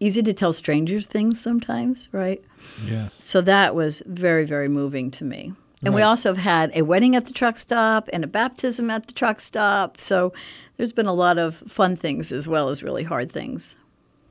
easy 0.00 0.22
to 0.22 0.32
tell 0.32 0.52
strangers 0.52 1.06
things 1.06 1.40
sometimes, 1.40 2.08
right? 2.12 2.42
Yes. 2.86 3.14
So 3.22 3.40
that 3.42 3.74
was 3.74 4.02
very, 4.06 4.44
very 4.44 4.68
moving 4.68 5.10
to 5.12 5.24
me. 5.24 5.52
And 5.84 5.94
we 5.94 6.02
also 6.02 6.30
have 6.30 6.42
had 6.42 6.70
a 6.74 6.82
wedding 6.82 7.14
at 7.14 7.26
the 7.26 7.32
truck 7.32 7.58
stop 7.58 8.08
and 8.12 8.24
a 8.24 8.26
baptism 8.26 8.90
at 8.90 9.06
the 9.06 9.12
truck 9.12 9.40
stop. 9.40 10.00
So 10.00 10.32
there's 10.76 10.92
been 10.92 11.06
a 11.06 11.12
lot 11.12 11.38
of 11.38 11.56
fun 11.56 11.96
things 11.96 12.32
as 12.32 12.48
well 12.48 12.70
as 12.70 12.82
really 12.82 13.04
hard 13.04 13.30
things. 13.30 13.76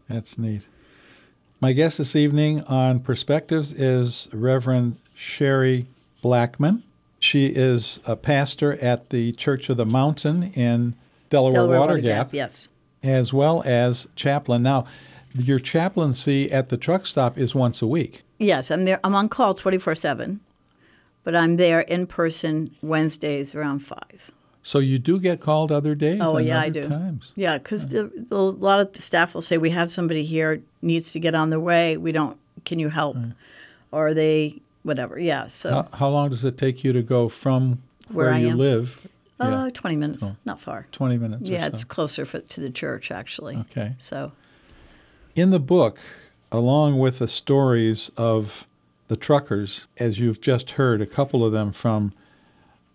That's 0.09 0.37
neat. 0.37 0.67
My 1.61 1.71
guest 1.71 1.99
this 1.99 2.15
evening 2.15 2.63
on 2.63 2.99
Perspectives 2.99 3.71
is 3.73 4.27
Reverend 4.33 4.97
Sherry 5.13 5.87
Blackman. 6.21 6.83
She 7.25 7.47
is 7.47 7.99
a 8.05 8.15
pastor 8.15 8.73
at 8.73 9.09
the 9.09 9.31
Church 9.31 9.71
of 9.71 9.77
the 9.77 9.85
Mountain 9.85 10.53
in 10.53 10.93
Delaware, 11.31 11.53
Delaware 11.53 11.79
Water, 11.79 11.93
Water 11.93 12.01
Gap, 12.01 12.27
Gap, 12.27 12.33
yes. 12.35 12.69
as 13.01 13.33
well 13.33 13.63
as 13.65 14.07
chaplain. 14.15 14.61
Now, 14.61 14.85
your 15.33 15.57
chaplaincy 15.57 16.51
at 16.51 16.69
the 16.69 16.77
truck 16.77 17.07
stop 17.07 17.35
is 17.35 17.55
once 17.55 17.81
a 17.81 17.87
week. 17.87 18.21
Yes, 18.37 18.69
I'm 18.69 18.85
there. 18.85 18.99
I'm 19.03 19.15
on 19.15 19.27
call 19.27 19.55
24 19.55 19.95
7, 19.95 20.39
but 21.23 21.35
I'm 21.35 21.57
there 21.57 21.79
in 21.79 22.05
person 22.05 22.75
Wednesdays 22.83 23.55
around 23.55 23.79
5. 23.79 23.99
So 24.61 24.77
you 24.77 24.99
do 24.99 25.19
get 25.19 25.41
called 25.41 25.71
other 25.71 25.95
days? 25.95 26.19
Oh, 26.21 26.37
yeah, 26.37 26.59
I 26.59 26.69
do. 26.69 26.87
Times. 26.87 27.33
Yeah, 27.35 27.57
because 27.57 27.87
the, 27.87 28.11
the, 28.15 28.35
a 28.35 28.37
lot 28.37 28.81
of 28.81 28.95
staff 29.01 29.33
will 29.33 29.41
say, 29.41 29.57
We 29.57 29.71
have 29.71 29.91
somebody 29.91 30.25
here, 30.25 30.61
needs 30.83 31.11
to 31.13 31.19
get 31.19 31.33
on 31.33 31.49
their 31.49 31.59
way. 31.59 31.97
We 31.97 32.11
don't, 32.11 32.37
can 32.65 32.77
you 32.77 32.89
help? 32.89 33.17
Or 33.91 34.13
they, 34.13 34.61
whatever. 34.85 35.19
Yeah, 35.19 35.47
so 35.47 35.71
How, 35.71 35.87
how 35.97 36.09
long 36.09 36.29
does 36.29 36.43
it 36.45 36.57
take 36.57 36.83
you 36.83 36.93
to 36.93 37.01
go 37.01 37.27
from 37.27 37.81
Where 38.07 38.27
where, 38.27 38.33
I 38.35 38.39
you 38.39 38.49
am? 38.49 38.57
live? 38.57 39.07
uh, 39.41 39.65
yeah, 39.65 39.69
20 39.73 39.95
minutes, 39.97 40.23
not 40.45 40.61
far. 40.61 40.87
20 40.93 41.17
minutes 41.17 41.49
Yeah, 41.49 41.65
or 41.65 41.67
it's 41.67 41.83
closer 41.83 42.25
for, 42.25 42.39
to 42.39 42.61
the 42.61 42.69
church, 42.69 43.11
actually. 43.11 43.57
Okay. 43.57 43.95
So, 43.97 44.31
In 45.35 45.49
the 45.49 45.59
book, 45.59 45.99
along 46.51 46.99
with 46.99 47.19
the 47.19 47.27
stories 47.27 48.09
of 48.15 48.65
the 49.07 49.17
truckers, 49.17 49.87
as 49.97 50.19
you've 50.19 50.39
just 50.39 50.71
heard, 50.71 51.01
a 51.01 51.05
couple 51.05 51.43
of 51.43 51.51
them 51.51 51.71
from 51.71 52.13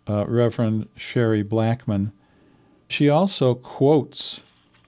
uh, 0.08 0.24
Reverend 0.26 0.88
Sherry 0.96 1.42
Blackman, 1.42 2.12
she 2.88 3.08
also 3.08 3.54
quotes 3.54 4.42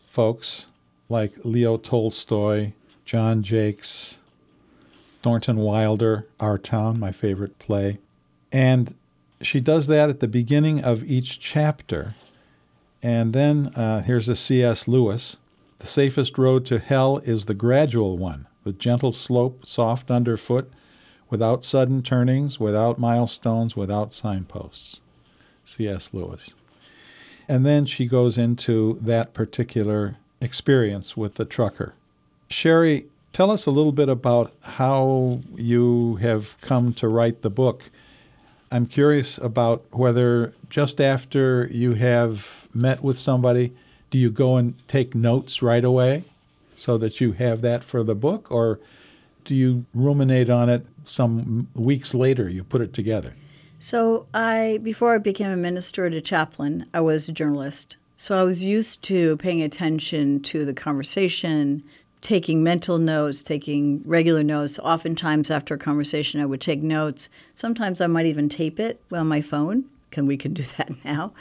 folks 0.06 0.66
like 1.08 1.34
Leo 1.44 1.76
Tolstoy, 1.76 2.72
John 3.04 3.42
Jakes, 3.42 4.16
Thornton 5.22 5.56
Wilder, 5.56 6.26
Our 6.40 6.58
Town, 6.58 6.98
my 6.98 7.12
favorite 7.12 7.58
play. 7.58 7.98
And 8.50 8.94
she 9.40 9.60
does 9.60 9.86
that 9.86 10.08
at 10.08 10.20
the 10.20 10.28
beginning 10.28 10.82
of 10.82 11.04
each 11.04 11.38
chapter. 11.38 12.14
And 13.02 13.32
then 13.32 13.68
uh, 13.68 14.02
here's 14.02 14.28
a 14.28 14.36
C.S. 14.36 14.86
Lewis. 14.86 15.36
The 15.78 15.86
safest 15.86 16.38
road 16.38 16.64
to 16.66 16.78
hell 16.78 17.18
is 17.18 17.46
the 17.46 17.54
gradual 17.54 18.18
one, 18.18 18.46
the 18.64 18.72
gentle 18.72 19.12
slope, 19.12 19.66
soft 19.66 20.10
underfoot, 20.10 20.70
without 21.30 21.64
sudden 21.64 22.02
turnings, 22.02 22.60
without 22.60 22.98
milestones, 22.98 23.74
without 23.74 24.12
signposts. 24.12 25.00
C.S. 25.64 26.10
Lewis. 26.12 26.54
And 27.48 27.64
then 27.64 27.86
she 27.86 28.06
goes 28.06 28.38
into 28.38 28.98
that 29.00 29.32
particular 29.32 30.16
experience 30.40 31.16
with 31.16 31.34
the 31.34 31.44
trucker. 31.44 31.94
Sherry, 32.48 33.06
tell 33.32 33.50
us 33.50 33.66
a 33.66 33.70
little 33.70 33.92
bit 33.92 34.08
about 34.08 34.52
how 34.62 35.40
you 35.54 36.16
have 36.16 36.60
come 36.60 36.92
to 36.94 37.08
write 37.08 37.42
the 37.42 37.50
book. 37.50 37.90
I'm 38.70 38.86
curious 38.86 39.38
about 39.38 39.84
whether 39.90 40.54
just 40.70 41.00
after 41.00 41.68
you 41.70 41.94
have 41.94 42.68
met 42.72 43.02
with 43.02 43.18
somebody, 43.18 43.74
do 44.10 44.18
you 44.18 44.30
go 44.30 44.56
and 44.56 44.74
take 44.88 45.14
notes 45.14 45.62
right 45.62 45.84
away 45.84 46.24
so 46.76 46.98
that 46.98 47.20
you 47.20 47.32
have 47.32 47.60
that 47.62 47.84
for 47.84 48.02
the 48.02 48.14
book, 48.14 48.50
or 48.50 48.80
do 49.44 49.54
you 49.54 49.84
ruminate 49.94 50.50
on 50.50 50.68
it 50.68 50.86
some 51.04 51.68
weeks 51.74 52.14
later? 52.14 52.48
You 52.48 52.64
put 52.64 52.80
it 52.80 52.92
together. 52.92 53.34
So 53.78 54.26
I, 54.32 54.78
before 54.82 55.14
I 55.14 55.18
became 55.18 55.50
a 55.50 55.56
minister 55.56 56.04
and 56.06 56.14
a 56.14 56.20
chaplain, 56.20 56.86
I 56.94 57.00
was 57.00 57.28
a 57.28 57.32
journalist. 57.32 57.96
So 58.16 58.38
I 58.38 58.44
was 58.44 58.64
used 58.64 59.02
to 59.04 59.36
paying 59.38 59.62
attention 59.62 60.40
to 60.42 60.64
the 60.64 60.72
conversation, 60.72 61.82
taking 62.22 62.62
mental 62.62 62.98
notes, 62.98 63.42
taking 63.42 64.00
regular 64.04 64.42
notes. 64.42 64.78
Oftentimes 64.78 65.50
after 65.50 65.74
a 65.74 65.78
conversation, 65.78 66.40
I 66.40 66.46
would 66.46 66.60
take 66.60 66.82
notes. 66.82 67.28
Sometimes 67.52 68.00
I 68.00 68.06
might 68.06 68.26
even 68.26 68.48
tape 68.48 68.80
it 68.80 69.00
on 69.12 69.26
my 69.26 69.40
phone. 69.40 69.84
Can 70.10 70.26
we 70.26 70.36
can 70.36 70.54
do 70.54 70.62
that 70.78 71.04
now? 71.04 71.32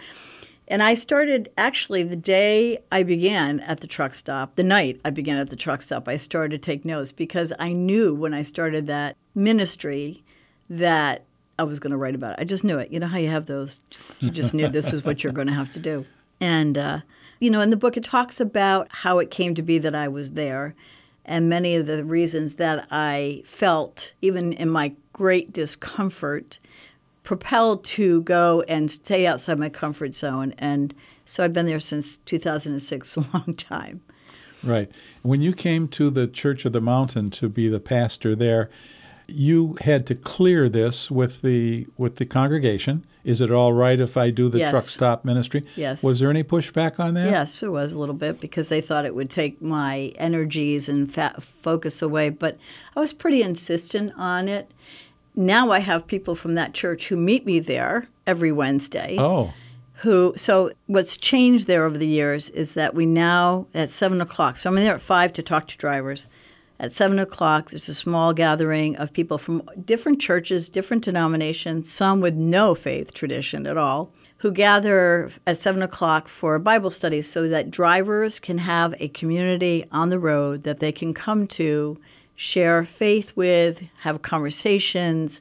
And 0.67 0.81
I 0.81 0.93
started 0.93 1.51
actually 1.57 2.03
the 2.03 2.15
day 2.15 2.79
I 2.91 3.03
began 3.03 3.59
at 3.61 3.81
the 3.81 3.87
truck 3.87 4.13
stop, 4.13 4.55
the 4.55 4.63
night 4.63 5.01
I 5.03 5.09
began 5.09 5.37
at 5.37 5.49
the 5.49 5.55
truck 5.55 5.81
stop, 5.81 6.07
I 6.07 6.15
started 6.15 6.61
to 6.61 6.65
take 6.65 6.85
notes 6.85 7.11
because 7.11 7.51
I 7.59 7.73
knew 7.73 8.15
when 8.15 8.33
I 8.33 8.43
started 8.43 8.87
that 8.87 9.17
ministry 9.35 10.23
that 10.69 11.25
I 11.59 11.63
was 11.63 11.79
going 11.79 11.91
to 11.91 11.97
write 11.97 12.15
about 12.15 12.33
it. 12.33 12.41
I 12.41 12.45
just 12.45 12.63
knew 12.63 12.79
it. 12.79 12.89
You 12.89 13.01
know 13.01 13.07
how 13.07 13.17
you 13.17 13.29
have 13.29 13.47
those, 13.47 13.81
just, 13.89 14.23
you 14.23 14.31
just 14.31 14.53
knew 14.53 14.69
this 14.69 14.93
is 14.93 15.03
what 15.03 15.23
you're 15.23 15.33
going 15.33 15.47
to 15.47 15.53
have 15.53 15.71
to 15.71 15.79
do. 15.79 16.05
And, 16.39 16.77
uh, 16.77 17.01
you 17.41 17.49
know, 17.49 17.59
in 17.59 17.71
the 17.71 17.75
book, 17.75 17.97
it 17.97 18.03
talks 18.05 18.39
about 18.39 18.87
how 18.91 19.17
it 19.19 19.31
came 19.31 19.55
to 19.55 19.61
be 19.61 19.79
that 19.79 19.95
I 19.95 20.07
was 20.07 20.31
there 20.31 20.75
and 21.25 21.49
many 21.49 21.75
of 21.75 21.87
the 21.87 22.05
reasons 22.05 22.55
that 22.55 22.87
I 22.91 23.41
felt, 23.45 24.13
even 24.21 24.53
in 24.53 24.69
my 24.69 24.93
great 25.11 25.51
discomfort, 25.51 26.59
propelled 27.23 27.83
to 27.83 28.21
go 28.21 28.61
and 28.67 28.89
stay 28.89 29.25
outside 29.25 29.59
my 29.59 29.69
comfort 29.69 30.13
zone. 30.13 30.53
And 30.59 30.93
so 31.25 31.43
I've 31.43 31.53
been 31.53 31.65
there 31.65 31.79
since 31.79 32.17
2006, 32.17 33.15
a 33.17 33.25
long 33.33 33.55
time. 33.55 34.01
Right. 34.63 34.91
When 35.23 35.41
you 35.41 35.53
came 35.53 35.87
to 35.89 36.11
the 36.11 36.27
Church 36.27 36.65
of 36.65 36.73
the 36.73 36.81
Mountain 36.81 37.31
to 37.31 37.49
be 37.49 37.67
the 37.67 37.79
pastor 37.79 38.35
there, 38.35 38.69
you 39.31 39.77
had 39.81 40.05
to 40.07 40.15
clear 40.15 40.69
this 40.69 41.09
with 41.11 41.41
the 41.41 41.87
with 41.97 42.17
the 42.17 42.25
congregation. 42.25 43.05
Is 43.23 43.39
it 43.39 43.51
all 43.51 43.71
right 43.73 43.99
if 43.99 44.17
I 44.17 44.31
do 44.31 44.49
the 44.49 44.57
Yes. 44.57 44.71
truck 44.71 44.83
stop 44.83 45.23
ministry? 45.25 45.63
Yes. 45.75 46.03
Was 46.03 46.19
there 46.19 46.29
any 46.31 46.43
pushback 46.43 46.99
on 46.99 47.13
that? 47.13 47.29
Yes, 47.29 47.59
there 47.59 47.69
was 47.71 47.93
a 47.93 47.99
little 47.99 48.15
bit 48.15 48.39
because 48.39 48.69
they 48.69 48.81
thought 48.81 49.05
it 49.05 49.13
would 49.13 49.29
take 49.29 49.61
my 49.61 50.11
energies 50.15 50.89
and 50.89 51.13
fa- 51.13 51.35
focus 51.61 52.01
away. 52.01 52.29
But 52.31 52.57
I 52.95 52.99
was 52.99 53.13
pretty 53.13 53.43
insistent 53.43 54.11
on 54.17 54.47
it. 54.47 54.71
Now 55.35 55.71
I 55.71 55.79
have 55.79 56.07
people 56.07 56.35
from 56.35 56.55
that 56.55 56.73
church 56.73 57.09
who 57.09 57.15
meet 57.15 57.45
me 57.45 57.59
there 57.59 58.07
every 58.25 58.51
Wednesday. 58.51 59.15
Oh, 59.19 59.53
Who? 59.99 60.33
So 60.35 60.71
what's 60.87 61.15
changed 61.15 61.67
there 61.67 61.85
over 61.85 61.97
the 61.99 62.07
years 62.07 62.49
is 62.49 62.73
that 62.73 62.95
we 62.95 63.05
now 63.05 63.67
at 63.75 63.91
seven 63.91 64.19
o'clock. 64.19 64.57
So 64.57 64.67
I'm 64.69 64.77
in 64.79 64.83
there 64.83 64.95
at 64.95 65.01
five 65.01 65.31
to 65.33 65.43
talk 65.43 65.67
to 65.67 65.77
drivers. 65.77 66.25
At 66.81 66.93
seven 66.93 67.19
o'clock, 67.19 67.69
there's 67.69 67.87
a 67.89 67.93
small 67.93 68.33
gathering 68.33 68.95
of 68.95 69.13
people 69.13 69.37
from 69.37 69.61
different 69.85 70.19
churches, 70.19 70.67
different 70.67 71.03
denominations, 71.03 71.91
some 71.91 72.21
with 72.21 72.33
no 72.33 72.73
faith 72.73 73.13
tradition 73.13 73.67
at 73.67 73.77
all, 73.77 74.11
who 74.37 74.51
gather 74.51 75.29
at 75.45 75.59
seven 75.59 75.83
o'clock 75.83 76.27
for 76.27 76.57
Bible 76.57 76.89
study 76.89 77.21
so 77.21 77.47
that 77.47 77.69
drivers 77.69 78.39
can 78.39 78.57
have 78.57 78.95
a 78.99 79.09
community 79.09 79.85
on 79.91 80.09
the 80.09 80.17
road 80.17 80.63
that 80.63 80.79
they 80.79 80.91
can 80.91 81.13
come 81.13 81.45
to, 81.49 81.99
share 82.35 82.83
faith 82.83 83.31
with, 83.35 83.87
have 83.99 84.23
conversations. 84.23 85.39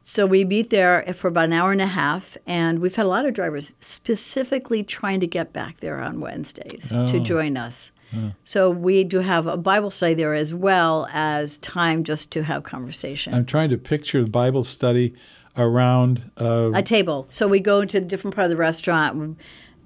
So 0.00 0.24
we 0.24 0.46
meet 0.46 0.70
there 0.70 1.04
for 1.14 1.28
about 1.28 1.44
an 1.44 1.52
hour 1.52 1.72
and 1.72 1.82
a 1.82 1.86
half, 1.86 2.38
and 2.46 2.78
we've 2.78 2.96
had 2.96 3.04
a 3.04 3.10
lot 3.10 3.26
of 3.26 3.34
drivers 3.34 3.72
specifically 3.82 4.82
trying 4.82 5.20
to 5.20 5.26
get 5.26 5.52
back 5.52 5.80
there 5.80 6.00
on 6.00 6.20
Wednesdays 6.20 6.88
to 6.88 7.18
Oh. 7.18 7.22
join 7.22 7.58
us. 7.58 7.92
So 8.44 8.70
we 8.70 9.04
do 9.04 9.20
have 9.20 9.46
a 9.46 9.56
Bible 9.56 9.90
study 9.90 10.14
there 10.14 10.34
as 10.34 10.54
well 10.54 11.08
as 11.12 11.58
time 11.58 12.04
just 12.04 12.32
to 12.32 12.42
have 12.42 12.62
conversation. 12.62 13.34
I'm 13.34 13.44
trying 13.44 13.70
to 13.70 13.78
picture 13.78 14.22
the 14.22 14.30
Bible 14.30 14.64
study 14.64 15.14
around. 15.56 16.30
Uh, 16.40 16.70
a 16.74 16.82
table. 16.82 17.26
So 17.28 17.48
we 17.48 17.60
go 17.60 17.84
to 17.84 17.98
a 17.98 18.00
different 18.00 18.34
part 18.34 18.46
of 18.46 18.50
the 18.50 18.56
restaurant, 18.56 19.38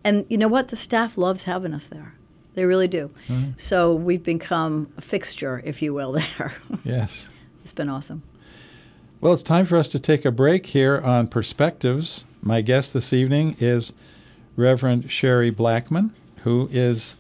and 0.04 0.26
you 0.28 0.38
know 0.38 0.48
what? 0.48 0.68
The 0.68 0.76
staff 0.76 1.18
loves 1.18 1.42
having 1.42 1.74
us 1.74 1.86
there. 1.86 2.14
They 2.54 2.64
really 2.66 2.88
do. 2.88 3.10
So 3.56 3.94
we've 3.94 4.22
become 4.22 4.92
a 4.98 5.00
fixture, 5.00 5.62
if 5.64 5.80
you 5.80 5.94
will, 5.94 6.12
there. 6.38 6.54
yes. 6.84 7.30
it's 7.62 7.72
been 7.72 7.88
awesome. 7.88 8.22
Well, 9.20 9.32
it's 9.32 9.42
time 9.42 9.66
for 9.66 9.76
us 9.76 9.88
to 9.88 10.00
take 10.00 10.24
a 10.24 10.30
break 10.32 10.66
here 10.66 11.00
on 11.00 11.28
Perspectives. 11.28 12.24
My 12.42 12.60
guest 12.60 12.92
this 12.92 13.12
evening 13.12 13.56
is 13.60 13.92
Reverend 14.56 15.10
Sherry 15.10 15.50
Blackman, 15.50 16.12
who 16.42 16.68
is 16.72 17.16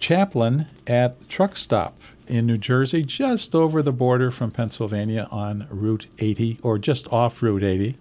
chaplain 0.00 0.66
at 0.86 1.28
Truck 1.28 1.56
Stop 1.56 2.00
in 2.26 2.46
New 2.46 2.58
Jersey, 2.58 3.02
just 3.02 3.54
over 3.54 3.82
the 3.82 3.92
border 3.92 4.30
from 4.30 4.50
Pennsylvania 4.50 5.28
on 5.30 5.66
Route 5.70 6.06
80, 6.18 6.58
or 6.62 6.78
just 6.78 7.12
off 7.12 7.42
Route 7.42 7.62
80. 7.62 7.96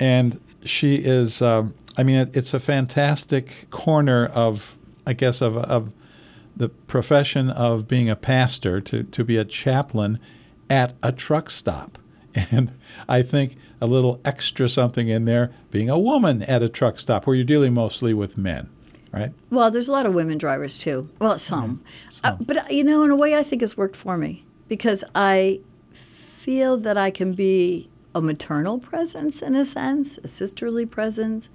And 0.00 0.40
she 0.64 0.96
is, 0.96 1.42
um, 1.42 1.74
I 1.96 2.02
mean, 2.02 2.16
it, 2.16 2.36
it's 2.36 2.54
a 2.54 2.60
fantastic 2.60 3.68
corner 3.70 4.26
of, 4.26 4.76
I 5.06 5.12
guess, 5.12 5.40
of, 5.40 5.56
of 5.56 5.92
the 6.56 6.68
profession 6.68 7.50
of 7.50 7.86
being 7.86 8.08
a 8.08 8.16
pastor 8.16 8.80
to, 8.80 9.02
to 9.04 9.24
be 9.24 9.36
a 9.36 9.44
chaplain 9.44 10.18
at 10.70 10.94
a 11.02 11.12
truck 11.12 11.50
stop. 11.50 11.98
And 12.50 12.72
I 13.08 13.22
think 13.22 13.54
a 13.80 13.86
little 13.86 14.20
extra 14.22 14.68
something 14.68 15.08
in 15.08 15.24
there 15.24 15.52
being 15.70 15.88
a 15.88 15.98
woman 15.98 16.42
at 16.42 16.62
a 16.62 16.68
truck 16.68 17.00
stop 17.00 17.26
where 17.26 17.34
you're 17.34 17.46
dealing 17.46 17.72
mostly 17.72 18.12
with 18.12 18.36
men, 18.36 18.68
right? 19.16 19.32
Well, 19.50 19.70
there's 19.70 19.88
a 19.88 19.92
lot 19.92 20.06
of 20.06 20.14
women 20.14 20.38
drivers 20.38 20.78
too. 20.78 21.08
Well, 21.18 21.38
some. 21.38 21.82
Uh, 22.06 22.10
Some. 22.10 22.36
but, 22.44 22.56
uh, 22.58 22.64
you 22.70 22.84
know, 22.84 23.02
in 23.02 23.10
a 23.10 23.16
way, 23.16 23.34
I 23.36 23.42
think 23.42 23.62
it's 23.62 23.76
worked 23.76 23.96
for 23.96 24.16
me 24.18 24.44
because 24.68 25.02
I 25.14 25.60
feel 25.92 26.76
that 26.78 26.96
I 26.98 27.10
can 27.10 27.32
be 27.32 27.88
a 28.14 28.20
maternal 28.20 28.78
presence 28.78 29.42
in 29.42 29.54
a 29.54 29.64
sense, 29.64 30.18
a 30.18 30.28
sisterly 30.28 30.86
presence, 30.86 31.50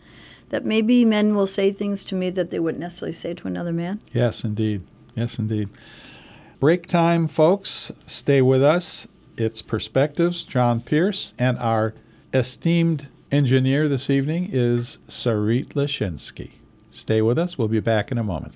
that 0.49 0.65
maybe 0.65 1.05
men 1.05 1.35
will 1.35 1.47
say 1.47 1.71
things 1.71 2.03
to 2.05 2.15
me 2.15 2.29
that 2.31 2.49
they 2.49 2.59
wouldn't 2.59 2.81
necessarily 2.81 3.13
say 3.13 3.33
to 3.33 3.47
another 3.47 3.71
man. 3.71 3.99
Yes, 4.11 4.43
indeed. 4.43 4.81
Yes, 5.15 5.39
indeed. 5.39 5.69
Break 6.59 6.87
time, 6.87 7.27
folks. 7.27 7.91
Stay 8.05 8.41
with 8.41 8.61
us. 8.61 9.07
It's 9.37 9.61
Perspectives, 9.61 10.45
John 10.45 10.81
Pearce, 10.81 11.33
and 11.39 11.57
our 11.57 11.93
esteemed 12.33 13.07
engineer 13.31 13.87
this 13.87 14.09
evening 14.09 14.49
is 14.51 14.99
Sarit 15.07 15.69
Lashinsky. 15.69 16.51
Stay 16.91 17.21
with 17.21 17.39
us. 17.39 17.57
We'll 17.57 17.69
be 17.69 17.79
back 17.79 18.11
in 18.11 18.17
a 18.17 18.23
moment. 18.23 18.55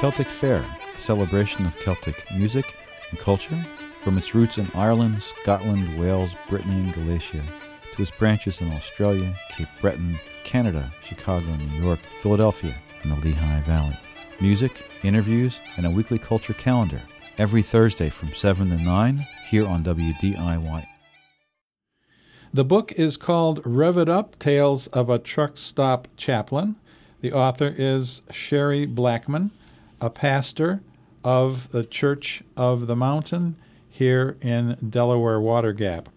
Celtic 0.00 0.26
Fair, 0.26 0.64
a 0.96 0.98
celebration 0.98 1.64
of 1.64 1.76
Celtic 1.76 2.24
music 2.36 2.74
and 3.10 3.18
culture 3.18 3.56
from 4.02 4.18
its 4.18 4.34
roots 4.34 4.58
in 4.58 4.66
Ireland, 4.74 5.22
Scotland, 5.22 6.00
Wales, 6.00 6.32
Brittany, 6.48 6.80
and 6.80 6.92
Galicia 6.92 7.42
to 7.94 8.02
its 8.02 8.10
branches 8.10 8.60
in 8.60 8.72
Australia, 8.72 9.32
Cape 9.50 9.68
Breton, 9.80 10.18
Canada, 10.42 10.90
Chicago, 11.04 11.54
New 11.54 11.82
York, 11.82 12.00
Philadelphia, 12.20 12.74
and 13.02 13.12
the 13.12 13.28
Lehigh 13.28 13.60
Valley. 13.60 13.96
Music, 14.40 14.72
interviews, 15.04 15.60
and 15.76 15.86
a 15.86 15.90
weekly 15.90 16.18
culture 16.18 16.54
calendar 16.54 17.00
every 17.38 17.62
Thursday 17.62 18.08
from 18.08 18.34
7 18.34 18.70
to 18.70 18.76
9 18.76 19.26
here 19.50 19.68
on 19.68 19.84
WDIY. 19.84 20.86
The 22.52 22.64
book 22.64 22.90
is 22.96 23.16
called 23.16 23.60
Rev 23.64 23.96
It 23.96 24.08
Up 24.08 24.36
Tales 24.40 24.88
of 24.88 25.08
a 25.08 25.20
Truck 25.20 25.56
Stop 25.56 26.08
Chaplain. 26.16 26.74
The 27.20 27.32
author 27.32 27.72
is 27.78 28.22
Sherry 28.32 28.86
Blackman, 28.86 29.52
a 30.00 30.10
pastor 30.10 30.80
of 31.22 31.70
the 31.70 31.84
Church 31.84 32.42
of 32.56 32.88
the 32.88 32.96
Mountain 32.96 33.54
here 33.88 34.36
in 34.40 34.76
Delaware 34.90 35.40
Water 35.40 35.72
Gap. 35.72 36.08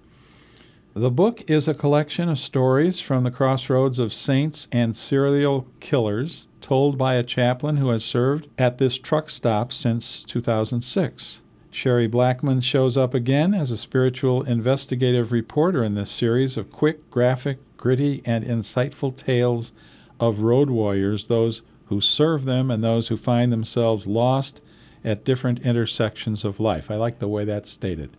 The 0.95 1.11
book 1.11 1.47
is 1.47 1.67
a 1.67 1.75
collection 1.75 2.29
of 2.29 2.39
stories 2.39 2.99
from 2.99 3.23
the 3.23 3.31
crossroads 3.31 3.99
of 3.99 4.11
saints 4.11 4.67
and 4.71 4.95
serial 4.95 5.67
killers 5.81 6.47
told 6.61 6.97
by 6.97 7.13
a 7.13 7.21
chaplain 7.21 7.77
who 7.77 7.89
has 7.89 8.03
served 8.03 8.47
at 8.57 8.79
this 8.79 8.97
truck 8.97 9.29
stop 9.29 9.71
since 9.71 10.23
2006. 10.23 11.42
Sherry 11.73 12.05
Blackman 12.05 12.61
shows 12.61 12.97
up 12.97 13.15
again 13.15 13.55
as 13.55 13.71
a 13.71 13.77
spiritual 13.77 14.43
investigative 14.43 15.31
reporter 15.31 15.83
in 15.83 15.95
this 15.95 16.11
series 16.11 16.55
of 16.55 16.71
quick, 16.71 17.09
graphic, 17.09 17.57
gritty, 17.77 18.21
and 18.25 18.45
insightful 18.45 19.15
tales 19.15 19.71
of 20.19 20.41
road 20.41 20.69
warriors, 20.69 21.25
those 21.25 21.63
who 21.87 21.99
serve 21.99 22.45
them 22.45 22.69
and 22.69 22.83
those 22.83 23.07
who 23.07 23.17
find 23.17 23.51
themselves 23.51 24.05
lost 24.05 24.61
at 25.03 25.25
different 25.25 25.59
intersections 25.65 26.45
of 26.45 26.59
life. 26.59 26.91
I 26.91 26.95
like 26.95 27.17
the 27.17 27.27
way 27.27 27.43
that's 27.43 27.71
stated. 27.71 28.15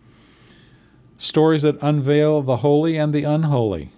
Stories 1.17 1.61
that 1.61 1.81
unveil 1.81 2.41
the 2.41 2.57
holy 2.57 2.97
and 2.97 3.13
the 3.13 3.23
unholy. 3.23 3.91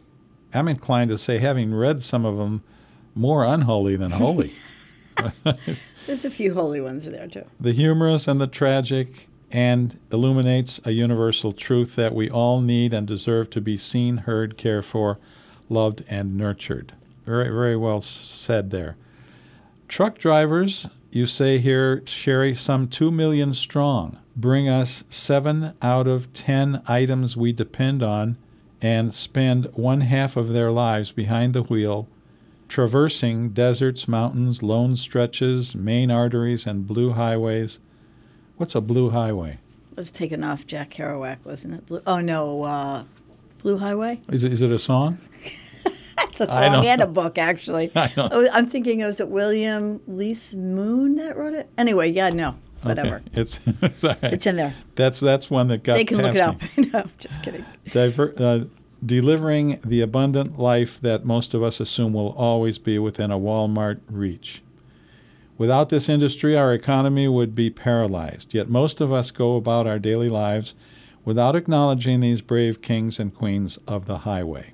I'm 0.53 0.67
inclined 0.67 1.09
to 1.09 1.17
say, 1.17 1.39
having 1.39 1.73
read 1.73 2.03
some 2.03 2.25
of 2.25 2.37
them, 2.37 2.61
more 3.15 3.43
unholy 3.43 3.95
than 3.95 4.11
holy. 4.11 4.53
There's 6.05 6.25
a 6.25 6.29
few 6.29 6.53
holy 6.53 6.79
ones 6.79 7.05
there, 7.05 7.27
too. 7.27 7.45
the 7.59 7.73
humorous 7.73 8.27
and 8.27 8.39
the 8.39 8.45
tragic, 8.45 9.27
and 9.51 9.99
illuminates 10.11 10.81
a 10.83 10.91
universal 10.91 11.51
truth 11.51 11.95
that 11.95 12.13
we 12.13 12.29
all 12.29 12.61
need 12.61 12.93
and 12.93 13.07
deserve 13.07 13.49
to 13.51 13.61
be 13.61 13.77
seen, 13.77 14.17
heard, 14.17 14.57
cared 14.57 14.85
for, 14.85 15.19
loved, 15.69 16.03
and 16.09 16.35
nurtured. 16.35 16.93
Very, 17.25 17.49
very 17.49 17.75
well 17.77 18.01
said 18.01 18.71
there. 18.71 18.97
Truck 19.87 20.17
drivers, 20.17 20.87
you 21.11 21.25
say 21.25 21.59
here, 21.59 22.03
Sherry, 22.05 22.53
some 22.55 22.87
2 22.87 23.09
million 23.09 23.53
strong, 23.53 24.17
bring 24.35 24.67
us 24.67 25.03
7 25.09 25.73
out 25.81 26.07
of 26.07 26.31
10 26.33 26.81
items 26.87 27.37
we 27.37 27.53
depend 27.53 28.03
on 28.03 28.37
and 28.81 29.13
spend 29.13 29.65
one 29.73 30.01
half 30.01 30.37
of 30.37 30.49
their 30.49 30.71
lives 30.71 31.11
behind 31.11 31.53
the 31.53 31.63
wheel, 31.63 32.07
traversing 32.67 33.49
deserts, 33.49 34.07
mountains, 34.07 34.61
lone 34.61 34.95
stretches, 34.95 35.75
main 35.75 36.11
arteries, 36.11 36.67
and 36.67 36.85
blue 36.85 37.13
highways. 37.13 37.79
What's 38.57 38.75
a 38.75 38.81
blue 38.81 39.09
highway? 39.11 39.59
It 39.91 39.97
was 39.99 40.11
taken 40.11 40.43
off 40.43 40.67
Jack 40.67 40.91
Kerouac, 40.91 41.37
wasn't 41.43 41.75
it? 41.75 41.85
Blue, 41.87 42.01
oh 42.05 42.19
no, 42.19 42.63
uh, 42.63 43.03
Blue 43.63 43.77
Highway. 43.77 44.21
Is 44.29 44.43
it, 44.43 44.51
is 44.53 44.61
it 44.61 44.69
a 44.71 44.77
song? 44.79 45.17
That's 46.17 46.41
a 46.41 46.47
song 46.47 46.85
and 46.85 47.01
a 47.01 47.07
book, 47.07 47.37
actually. 47.39 47.91
I 47.95 48.07
don't- 48.09 48.31
Oh, 48.33 48.47
I'm 48.53 48.67
thinking, 48.67 48.99
it 48.99 49.05
was 49.05 49.19
it 49.19 49.27
William 49.29 49.99
Lease 50.07 50.53
Moon 50.53 51.15
that 51.15 51.35
wrote 51.37 51.53
it? 51.55 51.69
Anyway, 51.77 52.11
yeah, 52.11 52.29
no, 52.29 52.55
whatever. 52.83 53.15
Okay. 53.15 53.23
It's, 53.41 53.59
it's 53.81 54.03
right. 54.03 54.17
It's 54.23 54.45
in 54.45 54.55
there. 54.55 54.75
That's 54.95 55.19
that's 55.19 55.49
one 55.49 55.67
that 55.69 55.83
got 55.83 55.95
they 55.95 56.03
can 56.05 56.17
look 56.17 56.35
it 56.35 56.41
up. 56.41 56.57
no, 56.77 57.05
just 57.17 57.41
kidding. 57.43 57.65
Diver, 57.91 58.33
uh, 58.37 58.59
delivering 59.05 59.79
the 59.85 60.01
abundant 60.01 60.59
life 60.59 60.99
that 61.01 61.25
most 61.25 61.53
of 61.53 61.61
us 61.63 61.79
assume 61.79 62.13
will 62.13 62.33
always 62.37 62.77
be 62.77 62.97
within 62.99 63.31
a 63.31 63.37
Walmart 63.39 63.99
reach. 64.09 64.61
Without 65.57 65.89
this 65.89 66.07
industry, 66.07 66.55
our 66.55 66.73
economy 66.73 67.27
would 67.27 67.55
be 67.55 67.69
paralyzed. 67.69 68.53
Yet 68.53 68.69
most 68.69 69.01
of 69.01 69.11
us 69.11 69.31
go 69.31 69.55
about 69.55 69.87
our 69.87 69.97
daily 69.97 70.29
lives 70.29 70.75
without 71.25 71.55
acknowledging 71.55 72.19
these 72.19 72.41
brave 72.41 72.81
kings 72.81 73.19
and 73.19 73.33
queens 73.33 73.77
of 73.87 74.05
the 74.05 74.19
highway. 74.19 74.73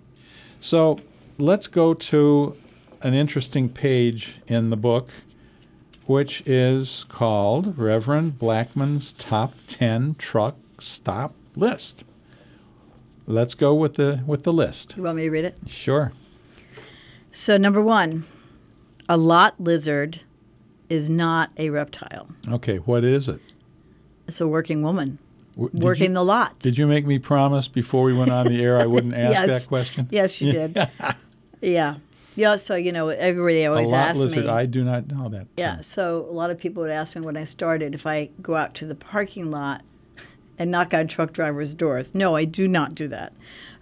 So 0.60 1.00
let's 1.38 1.68
go 1.68 1.94
to 1.94 2.58
an 3.02 3.14
interesting 3.14 3.70
page 3.70 4.40
in 4.48 4.70
the 4.70 4.78
book, 4.78 5.10
which 6.06 6.44
is 6.46 7.06
called 7.08 7.78
Reverend 7.78 8.38
Blackman's 8.38 9.14
Top 9.14 9.54
10 9.68 10.16
Truck 10.16 10.58
Stop 10.80 11.34
List. 11.56 12.04
Let's 13.26 13.56
go 13.56 13.74
with 13.74 13.96
the 13.96 14.22
with 14.28 14.44
the 14.44 14.52
list. 14.52 14.98
You 14.98 15.04
want 15.04 15.16
me 15.16 15.24
to 15.24 15.30
read 15.30 15.46
it? 15.46 15.58
Sure. 15.66 16.12
So, 17.32 17.56
number 17.56 17.82
one, 17.82 18.26
a 19.08 19.16
lot 19.16 19.60
lizard 19.60 20.20
is 20.94 21.10
not 21.10 21.50
a 21.58 21.70
reptile. 21.70 22.28
Okay, 22.50 22.78
what 22.78 23.04
is 23.04 23.28
it? 23.28 23.42
It's 24.28 24.40
a 24.40 24.48
working 24.48 24.82
woman 24.84 25.18
W- 25.58 25.70
working 25.74 26.10
you, 26.12 26.14
the 26.14 26.24
lot. 26.24 26.58
Did 26.60 26.78
you 26.78 26.88
make 26.88 27.06
me 27.06 27.20
promise 27.20 27.68
before 27.68 28.04
we 28.04 28.18
went 28.18 28.32
on 28.32 28.48
the 28.48 28.64
air 28.64 28.80
I 28.80 28.86
wouldn't 28.86 29.14
ask 29.14 29.34
Yes. 29.34 29.48
that 29.64 29.68
question? 29.68 30.08
Yes, 30.12 30.40
you 30.42 30.52
did. 30.54 30.78
yeah. 31.62 31.96
Yeah, 32.36 32.56
so, 32.56 32.76
you 32.76 32.92
know, 32.92 33.10
everybody 33.10 33.66
always 33.68 33.92
A 33.92 33.96
lot 33.96 34.08
asks 34.10 34.22
lizard. 34.22 34.46
me. 34.46 34.50
I 34.50 34.66
do 34.66 34.84
not 34.84 35.08
know 35.08 35.30
that. 35.30 35.46
Yeah, 35.58 35.82
so 35.82 36.26
a 36.30 36.34
lot 36.34 36.50
of 36.50 36.58
people 36.58 36.82
would 36.82 36.92
ask 36.92 37.16
me 37.16 37.22
when 37.22 37.38
I 37.38 37.44
started 37.44 37.94
if 37.94 38.08
I 38.08 38.30
go 38.42 38.56
out 38.56 38.74
to 38.76 38.86
the 38.88 38.96
parking 38.96 39.52
lot 39.52 39.82
and 40.58 40.72
knock 40.72 40.94
on 40.96 41.08
truck 41.08 41.34
drivers' 41.34 41.74
doors. 41.76 42.16
No, 42.16 42.36
I 42.36 42.46
do 42.46 42.68
not 42.68 42.96
do 42.96 43.08
that. 43.10 43.34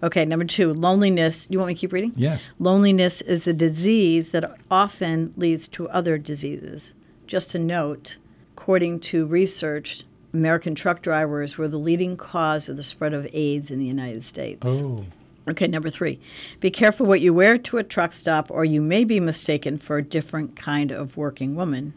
Okay, 0.04 0.26
number 0.26 0.44
two, 0.46 0.74
loneliness. 0.74 1.48
You 1.50 1.60
want 1.60 1.68
me 1.70 1.76
to 1.76 1.80
keep 1.80 1.94
reading? 1.94 2.12
Yes. 2.18 2.50
Loneliness 2.60 3.22
is 3.22 3.48
a 3.48 3.54
disease 3.54 4.32
that 4.32 4.58
often 4.70 5.34
leads 5.38 5.68
to 5.70 5.88
other 5.90 6.18
diseases. 6.18 6.94
Just 7.32 7.56
a 7.56 7.60
note, 7.60 8.18
according 8.58 9.00
to 9.00 9.26
research, 9.26 10.04
American 10.34 10.76
truck 10.76 11.02
drivers 11.02 11.58
were 11.58 11.70
the 11.70 11.78
leading 11.80 12.18
cause 12.18 12.68
of 12.68 12.76
the 12.76 12.84
spread 12.84 13.14
of 13.14 13.26
AIDS 13.32 13.72
in 13.72 13.80
the 13.80 13.86
United 13.86 14.26
States. 14.26 14.68
Oh. 14.68 15.06
Okay, 15.48 15.66
number 15.68 15.90
three. 15.90 16.20
Be 16.60 16.70
careful 16.70 17.06
what 17.06 17.22
you 17.22 17.34
wear 17.34 17.58
to 17.58 17.78
a 17.78 17.84
truck 17.86 18.12
stop, 18.12 18.52
or 18.52 18.66
you 18.66 18.82
may 18.82 19.06
be 19.06 19.22
mistaken 19.22 19.78
for 19.78 19.98
a 19.98 20.04
different 20.04 20.58
kind 20.58 20.92
of 20.92 21.16
working 21.16 21.56
woman. 21.56 21.94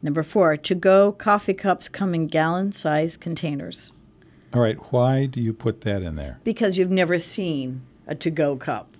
Number 0.00 0.22
four. 0.22 0.56
To 0.56 0.74
go 0.76 1.10
coffee 1.10 1.52
cups 1.52 1.88
come 1.88 2.14
in 2.14 2.28
gallon 2.28 2.70
sized 2.70 3.20
containers 3.20 3.90
All 4.54 4.62
right. 4.62 4.76
Why 4.92 5.26
do 5.26 5.40
you 5.42 5.52
put 5.52 5.80
that 5.80 6.02
in 6.04 6.14
there? 6.14 6.38
because 6.44 6.78
you've 6.78 6.88
never 6.92 7.18
seen 7.18 7.82
a 8.06 8.14
to 8.14 8.30
go 8.30 8.54
cup. 8.56 8.96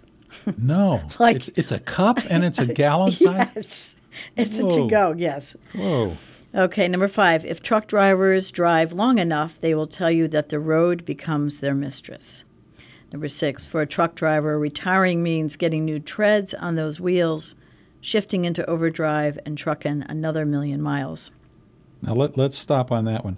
No. 0.59 1.03
Like- 1.21 1.37
it's 1.37 1.51
it's 1.55 1.71
a 1.71 1.79
cup 1.79 2.19
and 2.29 2.45
it's 2.45 2.59
a 2.59 2.67
gallon 2.83 3.13
size. 3.13 3.53
Yes, 3.55 3.97
it's 4.37 4.59
a 4.59 4.69
to 4.69 4.89
go, 4.89 5.15
yes. 5.17 5.57
Whoa. 5.75 6.17
Okay, 6.55 6.89
number 6.89 7.09
five. 7.09 7.45
If 7.45 7.63
truck 7.63 7.87
drivers 7.87 8.51
drive 8.51 8.93
long 8.93 9.19
enough, 9.19 9.61
they 9.61 9.75
will 9.75 9.87
tell 9.87 10.11
you 10.11 10.27
that 10.29 10.49
the 10.49 10.59
road 10.59 11.05
becomes 11.05 11.61
their 11.61 11.75
mistress. 11.75 12.45
Number 13.13 13.29
six. 13.29 13.67
For 13.67 13.81
a 13.81 13.87
truck 13.87 14.15
driver, 14.15 14.59
retiring 14.59 15.23
means 15.23 15.57
getting 15.57 15.85
new 15.85 16.01
treads 16.01 16.55
on 16.55 16.75
those 16.75 17.01
wheels, 17.01 17.55
shifting 18.01 18.45
into 18.45 18.69
overdrive, 18.69 19.39
and 19.47 19.57
trucking 19.57 20.05
another 20.09 20.45
million 20.45 20.83
miles. 20.83 21.31
Now 22.03 22.15
let 22.15 22.37
let's 22.37 22.57
stop 22.57 22.91
on 22.91 23.05
that 23.05 23.25
one. 23.25 23.37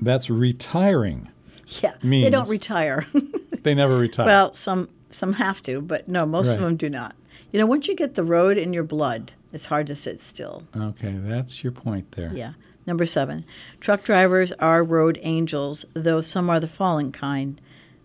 That's 0.00 0.30
retiring. 0.30 1.28
Yeah, 1.82 1.92
they 2.02 2.30
don't 2.30 2.48
retire. 2.48 3.06
They 3.62 3.74
never 3.74 3.98
retire. 3.98 4.24
well, 4.24 4.54
some 4.54 4.88
some 5.10 5.34
have 5.34 5.62
to, 5.64 5.82
but 5.82 6.08
no, 6.08 6.24
most 6.24 6.54
of 6.54 6.60
them 6.60 6.76
do 6.76 6.88
not. 6.88 7.14
You 7.52 7.58
know, 7.58 7.66
once 7.66 7.88
you 7.88 7.94
get 7.94 8.14
the 8.14 8.24
road 8.24 8.56
in 8.56 8.72
your 8.72 8.84
blood, 8.84 9.32
it's 9.52 9.66
hard 9.66 9.86
to 9.88 9.94
sit 9.94 10.22
still. 10.22 10.64
okay, 10.76 11.12
that's 11.12 11.62
your 11.62 11.72
point 11.72 12.12
there. 12.12 12.32
Yeah. 12.34 12.52
Number 12.86 13.04
seven, 13.06 13.44
truck 13.80 14.02
drivers 14.02 14.52
are 14.52 14.82
road 14.82 15.18
angels, 15.22 15.84
though 15.92 16.22
some 16.22 16.48
are 16.48 16.58
the 16.58 16.66
fallen 16.66 17.12
kind. 17.12 17.60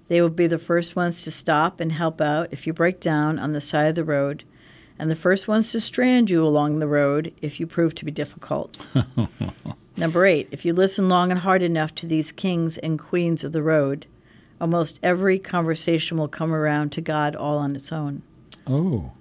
They 0.10 0.21
will 0.21 0.29
be 0.29 0.47
the 0.47 0.60
first 0.60 0.95
ones 0.95 1.23
to 1.23 1.32
stop 1.32 1.79
and 1.79 1.91
help 1.91 2.19
out 2.19 2.49
if 2.51 2.67
you 2.67 2.73
break 2.73 2.99
down 2.99 3.39
on 3.39 3.53
the 3.53 3.62
side 3.62 3.88
of 3.88 3.95
the 3.95 4.03
road, 4.03 4.43
and 4.99 5.10
the 5.10 5.15
first 5.15 5.47
ones 5.47 5.71
to 5.71 5.79
strand 5.79 6.29
you 6.29 6.45
along 6.45 6.79
the 6.79 6.88
road 6.88 7.34
if 7.41 7.60
you 7.60 7.65
prove 7.65 7.95
to 7.95 8.06
be 8.06 8.12
difficult. 8.12 8.86
Number 9.97 10.25
eight, 10.25 10.49
if 10.51 10.65
you 10.65 10.73
listen 10.73 11.08
long 11.08 11.32
and 11.32 11.39
hard 11.39 11.63
enough 11.63 11.95
to 11.95 12.06
these 12.06 12.32
kings 12.32 12.77
and 12.77 12.99
queens 12.99 13.43
of 13.43 13.53
the 13.53 13.63
road, 13.63 14.06
almost 14.60 14.99
every 15.01 15.39
conversation 15.39 16.17
will 16.17 16.27
come 16.27 16.53
around 16.53 16.91
to 16.91 17.01
God 17.01 17.36
all 17.36 17.58
on 17.58 17.75
its 17.75 17.91
own. 17.91 18.21
Oh. 18.67 19.12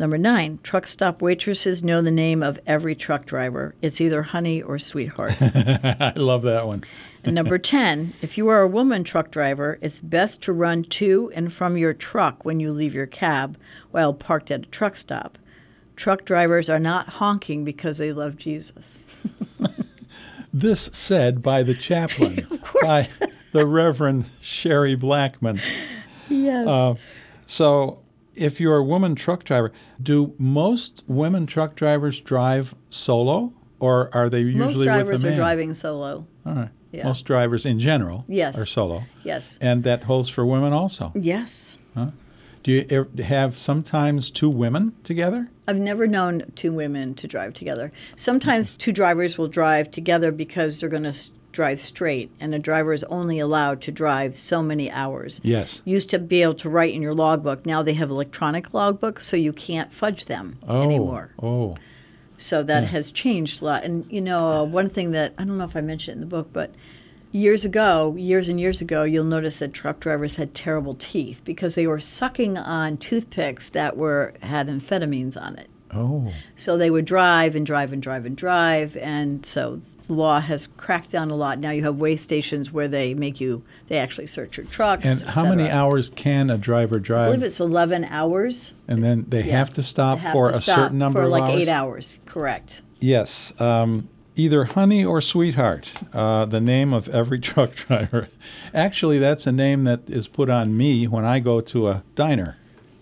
Number 0.00 0.16
nine, 0.16 0.58
truck 0.62 0.86
stop 0.86 1.20
waitresses 1.20 1.84
know 1.84 2.00
the 2.00 2.10
name 2.10 2.42
of 2.42 2.58
every 2.66 2.94
truck 2.94 3.26
driver. 3.26 3.74
It's 3.82 4.00
either 4.00 4.22
honey 4.22 4.62
or 4.62 4.78
sweetheart. 4.78 5.36
I 5.42 6.14
love 6.16 6.40
that 6.40 6.66
one. 6.66 6.84
and 7.22 7.34
number 7.34 7.58
10, 7.58 8.14
if 8.22 8.38
you 8.38 8.48
are 8.48 8.62
a 8.62 8.66
woman 8.66 9.04
truck 9.04 9.30
driver, 9.30 9.78
it's 9.82 10.00
best 10.00 10.40
to 10.44 10.54
run 10.54 10.84
to 10.84 11.30
and 11.34 11.52
from 11.52 11.76
your 11.76 11.92
truck 11.92 12.46
when 12.46 12.60
you 12.60 12.72
leave 12.72 12.94
your 12.94 13.04
cab 13.04 13.58
while 13.90 14.14
parked 14.14 14.50
at 14.50 14.62
a 14.62 14.70
truck 14.70 14.96
stop. 14.96 15.36
Truck 15.96 16.24
drivers 16.24 16.70
are 16.70 16.80
not 16.80 17.10
honking 17.10 17.62
because 17.62 17.98
they 17.98 18.14
love 18.14 18.38
Jesus. 18.38 19.00
This 20.52 20.90
said 20.92 21.42
by 21.42 21.62
the 21.62 21.74
chaplain, 21.74 22.40
by 22.82 23.06
the 23.52 23.64
Reverend 23.64 24.24
Sherry 24.40 24.96
Blackman. 24.96 25.60
Yes. 26.28 26.66
Uh, 26.66 26.94
so, 27.46 28.00
if 28.34 28.60
you're 28.60 28.76
a 28.76 28.84
woman 28.84 29.14
truck 29.14 29.44
driver, 29.44 29.72
do 30.02 30.34
most 30.38 31.02
women 31.06 31.46
truck 31.46 31.74
drivers 31.76 32.20
drive 32.20 32.74
solo, 32.90 33.52
or 33.78 34.10
are 34.14 34.28
they 34.28 34.40
usually 34.40 34.58
Most 34.66 34.78
with 34.78 34.86
drivers 34.86 35.24
a 35.24 35.32
are 35.32 35.36
driving 35.36 35.74
solo. 35.74 36.26
All 36.46 36.54
right. 36.54 36.68
Yeah. 36.92 37.04
Most 37.04 37.24
drivers 37.24 37.64
in 37.66 37.78
general 37.78 38.24
Yes. 38.28 38.58
are 38.58 38.66
solo, 38.66 39.04
Yes. 39.22 39.58
and 39.60 39.84
that 39.84 40.04
holds 40.04 40.28
for 40.28 40.44
women 40.44 40.72
also. 40.72 41.12
Yes. 41.14 41.78
Do 42.62 42.72
you 42.72 43.22
have 43.24 43.56
sometimes 43.56 44.30
two 44.30 44.50
women 44.50 44.92
together? 45.02 45.48
I've 45.66 45.78
never 45.78 46.06
known 46.06 46.42
two 46.56 46.72
women 46.74 47.14
to 47.14 47.26
drive 47.26 47.54
together. 47.54 47.90
Sometimes 48.16 48.76
two 48.76 48.92
drivers 48.92 49.38
will 49.38 49.46
drive 49.46 49.90
together 49.90 50.30
because 50.30 50.78
they're 50.78 50.90
going 50.90 51.04
to 51.04 51.14
drive 51.52 51.80
straight, 51.80 52.30
and 52.40 52.54
a 52.54 52.58
driver 52.58 52.92
is 52.92 53.04
only 53.04 53.38
allowed 53.38 53.80
to 53.82 53.92
drive 53.92 54.36
so 54.36 54.62
many 54.62 54.90
hours. 54.90 55.40
Yes. 55.42 55.82
Used 55.84 56.10
to 56.10 56.18
be 56.18 56.42
able 56.42 56.54
to 56.54 56.68
write 56.68 56.94
in 56.94 57.02
your 57.02 57.14
logbook. 57.14 57.64
Now 57.66 57.82
they 57.82 57.94
have 57.94 58.10
electronic 58.10 58.70
logbooks, 58.72 59.22
so 59.22 59.36
you 59.36 59.52
can't 59.52 59.92
fudge 59.92 60.26
them 60.26 60.58
Oh. 60.68 60.82
anymore. 60.82 61.30
Oh. 61.42 61.76
So 62.36 62.62
that 62.62 62.84
has 62.84 63.10
changed 63.10 63.62
a 63.62 63.64
lot. 63.64 63.84
And 63.84 64.06
you 64.10 64.20
know, 64.20 64.60
uh, 64.60 64.64
one 64.64 64.88
thing 64.90 65.12
that 65.12 65.34
I 65.38 65.44
don't 65.44 65.58
know 65.58 65.64
if 65.64 65.76
I 65.76 65.80
mentioned 65.80 66.16
in 66.16 66.20
the 66.20 66.26
book, 66.26 66.48
but 66.52 66.74
years 67.32 67.64
ago, 67.64 68.14
years 68.18 68.48
and 68.48 68.58
years 68.60 68.80
ago, 68.80 69.04
you'll 69.04 69.24
notice 69.24 69.58
that 69.60 69.72
truck 69.72 70.00
drivers 70.00 70.36
had 70.36 70.54
terrible 70.54 70.94
teeth 70.94 71.40
because 71.44 71.74
they 71.74 71.86
were 71.86 72.00
sucking 72.00 72.56
on 72.58 72.96
toothpicks 72.96 73.68
that 73.70 73.96
were 73.96 74.34
had 74.42 74.68
amphetamines 74.68 75.40
on 75.40 75.56
it. 75.56 75.68
Oh. 75.94 76.32
So 76.56 76.76
they 76.76 76.90
would 76.90 77.04
drive 77.04 77.54
and 77.56 77.66
drive 77.66 77.92
and 77.92 78.02
drive 78.02 78.24
and 78.26 78.36
drive, 78.36 78.96
and 78.96 79.44
so 79.44 79.80
the 80.06 80.12
law 80.12 80.40
has 80.40 80.66
cracked 80.66 81.10
down 81.10 81.30
a 81.30 81.36
lot. 81.36 81.58
Now 81.58 81.70
you 81.70 81.82
have 81.84 81.96
weigh 81.96 82.16
stations 82.16 82.72
where 82.72 82.86
they 82.88 83.12
make 83.14 83.40
you, 83.40 83.62
they 83.88 83.98
actually 83.98 84.26
search 84.28 84.56
your 84.56 84.66
trucks. 84.66 85.04
And 85.04 85.20
how 85.22 85.44
many 85.44 85.68
hours 85.68 86.10
can 86.10 86.48
a 86.50 86.58
driver 86.58 86.98
drive? 87.00 87.22
I 87.22 87.32
believe 87.32 87.42
it's 87.42 87.60
11 87.60 88.04
hours. 88.04 88.74
and 88.88 89.02
then 89.02 89.26
they 89.28 89.44
Yeah. 89.44 89.58
have 89.58 89.72
to 89.74 89.82
stop 89.82 90.18
have 90.20 90.32
for 90.32 90.50
to 90.50 90.56
a 90.58 90.60
stop 90.60 90.76
certain 90.76 90.98
number 90.98 91.20
for 91.20 91.24
of 91.24 91.30
like 91.30 91.42
hours. 91.44 91.60
eight 91.60 91.68
hours. 91.68 92.18
Correct. 92.26 92.82
Yes. 93.00 93.52
Um, 93.60 94.08
either 94.36 94.64
honey 94.64 95.04
or 95.04 95.20
sweetheart, 95.20 95.92
uh, 96.12 96.44
the 96.44 96.60
name 96.60 96.92
of 96.92 97.08
every 97.08 97.38
truck 97.48 97.74
driver. 97.74 98.28
Actually, 98.72 99.18
that's 99.18 99.46
a 99.46 99.52
name 99.52 99.84
that 99.84 100.08
is 100.08 100.28
put 100.28 100.48
on 100.50 100.76
me 100.76 101.06
when 101.08 101.24
I 101.24 101.40
go 101.40 101.60
to 101.60 101.88
a 101.88 102.02
diner 102.14 102.56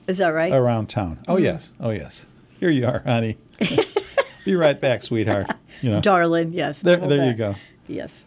Is 0.07 0.19
that 0.19 0.29
right? 0.35 0.53
around 0.53 0.89
town. 0.89 1.19
Oh, 1.29 1.37
yes. 1.37 1.71
Oh, 1.81 1.91
yes. 1.91 2.25
Here 2.61 2.71
you 2.71 2.87
are, 2.87 3.03
honey. 3.05 3.37
Be 4.45 4.57
right 4.57 4.81
back, 4.81 5.03
sweetheart. 5.03 5.49
You 5.81 5.93
know. 5.93 6.01
Darling, 6.01 6.53
yes. 6.53 6.81
the 6.81 6.97
There, 6.97 7.09
there 7.09 7.27
you 7.27 7.35
go. 7.35 7.55
Yes. 7.87 8.25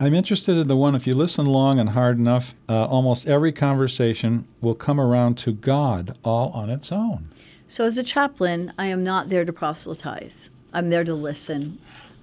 I'm 0.00 0.14
interested 0.14 0.56
in 0.56 0.66
the 0.66 0.76
one, 0.76 0.94
if 0.94 1.06
you 1.06 1.14
listen 1.14 1.44
long 1.44 1.78
and 1.78 1.90
hard 1.90 2.16
enough, 2.16 2.54
uh, 2.70 2.86
almost 2.86 3.26
every 3.26 3.52
conversation 3.52 4.48
will 4.62 4.74
come 4.74 4.98
around 4.98 5.36
to 5.38 5.52
God 5.52 6.16
all 6.24 6.50
on 6.52 6.70
its 6.70 6.90
own. 6.90 7.28
So, 7.68 7.84
as 7.84 7.98
a 7.98 8.02
chaplain, 8.02 8.72
I 8.78 8.86
am 8.86 9.04
not 9.04 9.28
there 9.28 9.44
to 9.44 9.52
proselytize. 9.52 10.48
I'm 10.72 10.88
there 10.88 11.04
to 11.04 11.14
listen. 11.14 11.78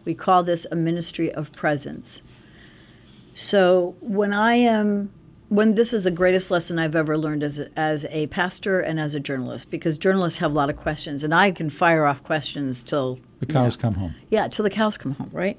We 0.06 0.16
call 0.16 0.42
this 0.42 0.66
a 0.72 0.76
ministry 0.76 1.32
of 1.32 1.52
presence. 1.52 2.24
So, 3.36 3.96
when 4.02 4.34
I 4.34 4.56
am, 4.56 5.14
when 5.50 5.76
this 5.76 5.94
is 5.94 6.04
the 6.04 6.12
greatest 6.12 6.52
lesson 6.52 6.78
I've 6.78 6.96
ever 6.96 7.18
learned 7.18 7.42
as 7.44 7.60
a, 7.60 7.80
as 7.80 8.06
a 8.10 8.28
pastor 8.28 8.80
and 8.82 9.00
as 9.00 9.16
a 9.16 9.20
journalist, 9.20 9.72
because 9.72 9.98
journalists 9.98 10.40
have 10.40 10.52
a 10.52 10.54
lot 10.54 10.70
of 10.70 10.78
questions, 10.78 11.24
and 11.24 11.34
I 11.34 11.52
can 11.52 11.70
fire 11.70 12.06
off 12.06 12.24
questions 12.24 12.84
till 12.84 13.20
The 13.40 13.46
cows 13.46 13.76
come 13.76 13.94
home. 13.94 14.14
yeah, 14.30 14.48
till 14.48 14.64
the 14.64 14.70
cows 14.70 14.98
come 14.98 15.14
home, 15.14 15.30
right? 15.32 15.58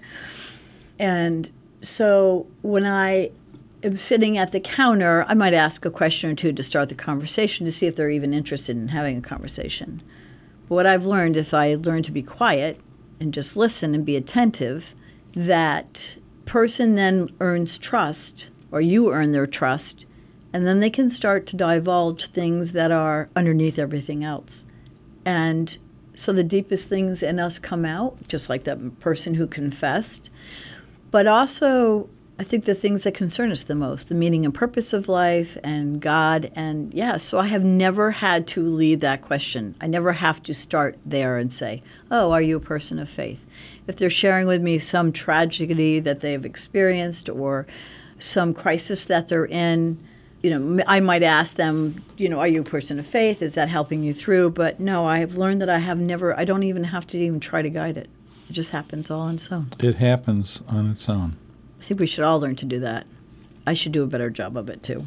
And 0.99 1.51
so 1.81 2.47
when 2.63 2.85
I 2.85 3.31
am 3.83 3.97
sitting 3.97 4.37
at 4.37 4.53
the 4.53 4.61
counter, 4.61 5.25
I 5.29 5.35
might 5.35 5.55
ask 5.55 5.85
a 5.85 5.91
question 5.91 6.31
or 6.31 6.35
two 6.35 6.53
to 6.53 6.63
start 6.63 6.89
the 6.89 6.95
conversation 6.95 7.65
to 7.65 7.73
see 7.73 7.87
if 7.87 7.97
they're 7.97 8.11
even 8.11 8.35
interested 8.35 8.77
in 8.77 8.89
having 8.89 9.17
a 9.17 9.23
conversation. 9.23 10.03
But 10.69 10.75
what 10.75 10.87
I've 10.87 11.07
learned, 11.07 11.37
if 11.37 11.55
I 11.55 11.77
learn 11.77 12.03
to 12.03 12.13
be 12.13 12.23
quiet 12.23 12.79
and 13.21 13.33
just 13.33 13.57
listen 13.57 13.95
and 13.95 14.05
be 14.05 14.17
attentive, 14.17 14.95
that 15.33 16.17
person 16.45 16.95
then 16.95 17.31
earns 17.41 17.79
trust, 17.79 18.49
or 18.71 18.81
you 18.81 19.13
earn 19.13 19.33
their 19.33 19.47
trust, 19.47 20.05
and 20.53 20.67
then 20.67 20.81
they 20.81 20.91
can 20.91 21.11
start 21.11 21.47
to 21.47 21.57
divulge 21.57 22.27
things 22.27 22.73
that 22.73 22.91
are 22.91 23.29
underneath 23.37 23.79
everything 23.79 24.25
else. 24.25 24.65
And 25.25 25.77
so 26.15 26.33
the 26.33 26.45
deepest 26.45 26.89
things 26.89 27.23
in 27.23 27.39
us 27.39 27.59
come 27.59 27.85
out, 27.85 28.17
just 28.29 28.49
like 28.49 28.65
that 28.65 29.01
person 29.01 29.35
who 29.35 29.47
confessed. 29.47 30.31
But 31.11 31.27
also, 31.27 32.09
I 32.41 32.45
think 32.45 32.65
the 32.65 32.75
things 32.75 33.03
that 33.03 33.15
concern 33.15 33.51
us 33.51 33.65
the 33.65 33.75
most 33.75 34.09
the 34.09 34.15
meaning 34.15 34.45
and 34.45 34.55
purpose 34.55 34.93
of 34.93 35.09
life 35.09 35.59
and 35.65 36.01
God. 36.01 36.53
And 36.55 36.95
yeah, 36.95 37.17
so 37.17 37.39
I 37.39 37.47
have 37.47 37.65
never 37.65 38.13
had 38.13 38.47
to 38.49 38.63
lead 38.63 39.01
that 39.01 39.23
question. 39.23 39.75
I 39.81 39.87
never 39.87 40.13
have 40.13 40.43
to 40.45 40.55
start 40.55 40.97
there 41.05 41.37
and 41.37 41.53
say, 41.53 41.83
Oh, 42.11 42.31
are 42.31 42.43
you 42.43 42.57
a 42.57 42.61
person 42.61 42.99
of 42.99 43.09
faith? 43.09 43.45
If 43.89 43.97
they're 43.97 44.11
sharing 44.11 44.47
with 44.47 44.63
me 44.63 44.79
some 44.79 45.13
tragedy 45.13 45.99
that 46.01 46.21
they've 46.21 46.45
experienced 46.45 47.29
or 47.29 47.67
some 48.19 48.55
crisis 48.55 49.07
that 49.07 49.29
they're 49.29 49.47
in, 49.47 49.99
you 50.43 50.51
know, 50.51 50.83
I 50.87 51.01
might 51.01 51.23
ask 51.23 51.57
them, 51.57 52.03
you 52.17 52.29
know, 52.29 52.39
are 52.39 52.49
you 52.49 52.61
a 52.61 52.65
person 52.65 52.99
of 52.99 53.07
faith? 53.07 53.43
Is 53.43 53.55
that 53.55 53.69
helping 53.69 54.03
you 54.03 54.15
through? 54.15 54.51
But 54.51 54.79
no, 54.79 55.05
I 55.05 55.19
have 55.19 55.37
learned 55.37 55.61
that 55.63 55.71
I 55.71 55.79
have 55.79 55.99
never, 55.99 56.39
I 56.39 56.45
don't 56.45 56.63
even 56.63 56.85
have 56.85 57.07
to 57.09 57.19
even 57.19 57.41
try 57.41 57.63
to 57.63 57.71
guide 57.71 57.97
it. 57.97 58.09
It 58.49 58.53
just 58.53 58.71
happens 58.71 59.11
all 59.11 59.21
on 59.21 59.35
its 59.35 59.51
own. 59.51 59.71
It 59.81 59.97
happens 59.97 60.63
on 60.69 60.91
its 60.91 61.09
own. 61.09 61.37
I 61.81 61.85
think 61.85 62.01
we 62.01 62.07
should 62.07 62.25
all 62.25 62.41
learn 62.41 62.57
to 62.57 62.67
do 62.67 62.81
that. 62.81 63.07
I 63.67 63.75
should 63.75 63.93
do 63.93 64.03
a 64.03 64.07
better 64.07 64.31
job 64.31 64.57
of 64.57 64.69
it 64.69 64.83
too. 64.83 65.05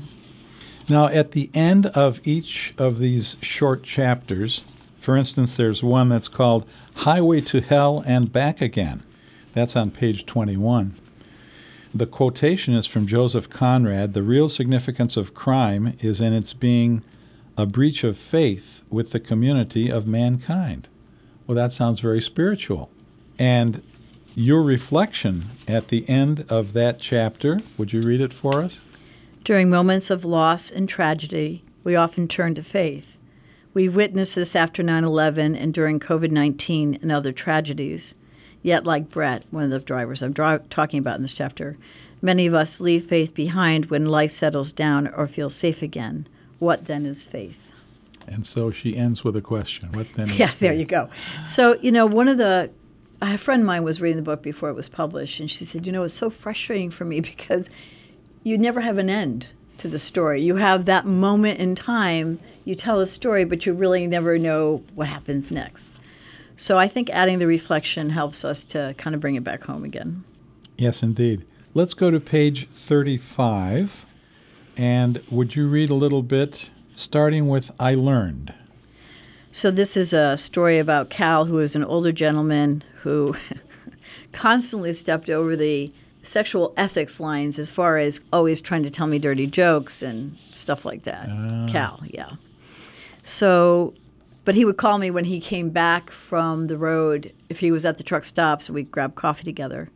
Now, 0.90 1.08
at 1.08 1.32
the 1.32 1.50
end 1.54 1.88
of 1.88 2.20
each 2.26 2.74
of 2.78 3.00
these 3.00 3.38
short 3.42 3.84
chapters, 3.84 4.64
for 5.00 5.16
instance, 5.16 5.56
there's 5.56 5.82
one 5.82 6.10
that's 6.10 6.28
called 6.28 6.70
Highway 6.96 7.42
to 7.42 7.62
Hell 7.62 8.04
and 8.06 8.32
Back 8.32 8.62
Again. 8.62 9.04
That's 9.54 9.76
on 9.76 9.92
page 9.92 10.26
21. 10.26 10.98
The 11.94 12.08
quotation 12.08 12.74
is 12.74 12.88
from 12.88 13.06
Joseph 13.06 13.50
Conrad 13.50 14.14
The 14.14 14.24
real 14.24 14.48
significance 14.48 15.18
of 15.18 15.34
crime 15.34 15.98
is 16.00 16.22
in 16.22 16.32
its 16.32 16.54
being 16.54 17.04
a 17.58 17.66
breach 17.66 18.06
of 18.06 18.18
faith 18.18 18.82
with 18.90 19.12
the 19.12 19.20
community 19.20 19.90
of 19.90 20.08
mankind. 20.08 20.88
Well, 21.46 21.56
that 21.56 21.74
sounds 21.74 22.00
very 22.00 22.22
spiritual. 22.22 22.90
And 23.38 23.84
your 24.36 24.64
reflection 24.64 25.50
at 25.68 25.90
the 25.90 26.08
end 26.08 26.46
of 26.50 26.72
that 26.74 27.00
chapter, 27.00 27.60
would 27.78 27.92
you 27.92 28.02
read 28.02 28.22
it 28.22 28.32
for 28.32 28.62
us? 28.62 28.84
During 29.44 29.70
moments 29.70 30.10
of 30.10 30.24
loss 30.24 30.72
and 30.72 30.88
tragedy, 30.88 31.62
we 31.84 31.98
often 31.98 32.30
turn 32.30 32.56
to 32.56 32.64
faith. 32.64 33.18
We've 33.74 33.96
witnessed 33.96 34.36
this 34.36 34.56
after 34.56 34.82
9 34.82 35.04
11 35.04 35.58
and 35.58 35.74
during 35.74 36.00
COVID 36.00 36.32
19 36.32 37.00
and 37.02 37.12
other 37.12 37.34
tragedies. 37.34 38.16
Yet, 38.64 38.86
like 38.86 39.10
Brett, 39.10 39.44
one 39.52 39.64
of 39.64 39.70
the 39.70 39.80
drivers 39.80 40.22
I'm 40.22 40.34
dri- 40.34 40.60
talking 40.70 41.00
about 41.00 41.16
in 41.16 41.22
this 41.22 41.34
chapter, 41.34 41.78
many 42.22 42.46
of 42.46 42.54
us 42.54 42.80
leave 42.80 43.08
faith 43.08 43.34
behind 43.34 43.88
when 43.88 44.06
life 44.06 44.32
settles 44.32 44.72
down 44.72 45.08
or 45.08 45.28
feels 45.28 45.56
safe 45.56 45.82
again. 45.82 46.28
What 46.60 46.86
then 46.86 47.06
is 47.06 47.26
faith? 47.26 47.72
And 48.28 48.46
so 48.46 48.70
she 48.70 48.96
ends 48.96 49.24
with 49.24 49.36
a 49.36 49.42
question. 49.42 49.92
What 49.94 50.14
then? 50.16 50.30
is 50.30 50.40
Yeah, 50.40 50.52
there 50.60 50.74
you 50.74 50.86
go. 50.86 51.10
So, 51.46 51.78
you 51.82 51.92
know, 51.92 52.06
one 52.06 52.28
of 52.28 52.38
the, 52.38 52.70
a 53.22 53.38
friend 53.38 53.64
of 53.64 53.66
mine 53.66 53.84
was 53.84 54.00
reading 54.00 54.18
the 54.18 54.24
book 54.24 54.44
before 54.44 54.70
it 54.70 54.76
was 54.76 54.88
published, 54.88 55.40
and 55.40 55.50
she 55.50 55.66
said, 55.66 55.86
you 55.86 55.92
know, 55.92 56.04
it's 56.04 56.14
so 56.14 56.30
frustrating 56.30 56.92
for 56.92 57.06
me 57.06 57.20
because 57.22 57.70
you 58.44 58.58
never 58.58 58.82
have 58.82 58.98
an 58.98 59.10
end 59.10 59.48
to 59.80 59.88
the 59.88 60.00
story. 60.00 60.42
You 60.42 60.58
have 60.58 60.86
that 60.86 61.06
moment 61.06 61.60
in 61.60 61.74
time, 61.74 62.40
you 62.66 62.76
tell 62.76 63.00
a 63.00 63.08
story, 63.08 63.44
but 63.44 63.66
you 63.66 63.74
really 63.74 64.06
never 64.06 64.38
know 64.38 64.84
what 64.94 65.08
happens 65.08 65.50
next. 65.50 65.90
So 66.62 66.78
I 66.78 66.88
think 66.88 67.10
adding 67.10 67.40
the 67.40 67.48
reflection 67.48 68.12
helps 68.12 68.46
us 68.46 68.64
to 68.66 68.94
kind 69.00 69.16
of 69.16 69.20
bring 69.20 69.34
it 69.34 69.44
back 69.44 69.64
home 69.64 69.84
again. 69.84 70.24
Yes, 70.78 71.02
indeed. 71.02 71.44
Let's 71.74 71.96
go 71.96 72.12
to 72.12 72.20
page 72.20 72.70
35. 72.70 74.06
And 74.78 75.24
would 75.32 75.56
you 75.56 75.68
read 75.68 75.90
a 75.90 75.96
little 75.96 76.22
bit, 76.22 76.70
starting 76.96 77.48
with 77.48 77.72
I 77.80 77.96
learned? 77.96 78.54
So 79.50 79.72
this 79.72 79.98
is 79.98 80.14
a 80.14 80.38
story 80.38 80.78
about 80.78 81.10
Cal, 81.10 81.46
who 81.46 81.58
is 81.58 81.76
an 81.76 81.84
older 81.84 82.12
gentleman 82.12 82.84
who 83.02 83.36
constantly 84.32 84.94
stepped 84.94 85.32
over 85.32 85.56
the 85.56 85.92
sexual 86.22 86.76
ethics 86.78 87.20
lines 87.20 87.58
as 87.58 87.72
far 87.72 87.98
as 87.98 88.22
always 88.32 88.62
trying 88.62 88.84
to 88.84 88.92
tell 88.92 89.08
me 89.08 89.18
dirty 89.18 89.48
jokes 89.48 90.04
and 90.04 90.38
stuff 90.52 90.86
like 90.86 91.06
that. 91.06 91.28
Ah. 91.28 91.66
Cal, 91.68 92.04
yeah. 92.06 92.34
So 93.24 93.96
But 94.44 94.56
he 94.56 94.66
would 94.66 94.78
call 94.78 94.98
me 94.98 95.12
when 95.12 95.26
he 95.26 95.40
came 95.40 95.70
back 95.70 96.10
from 96.10 96.68
the 96.68 96.78
road 96.78 97.32
if 97.48 97.60
he 97.60 97.72
was 97.72 97.86
at 97.86 97.98
the 97.98 98.04
truck 98.04 98.24
stop, 98.24 98.62
so 98.62 98.74
we'd 98.74 98.92
grab 98.92 99.16
coffee 99.16 99.44
together. 99.44 99.90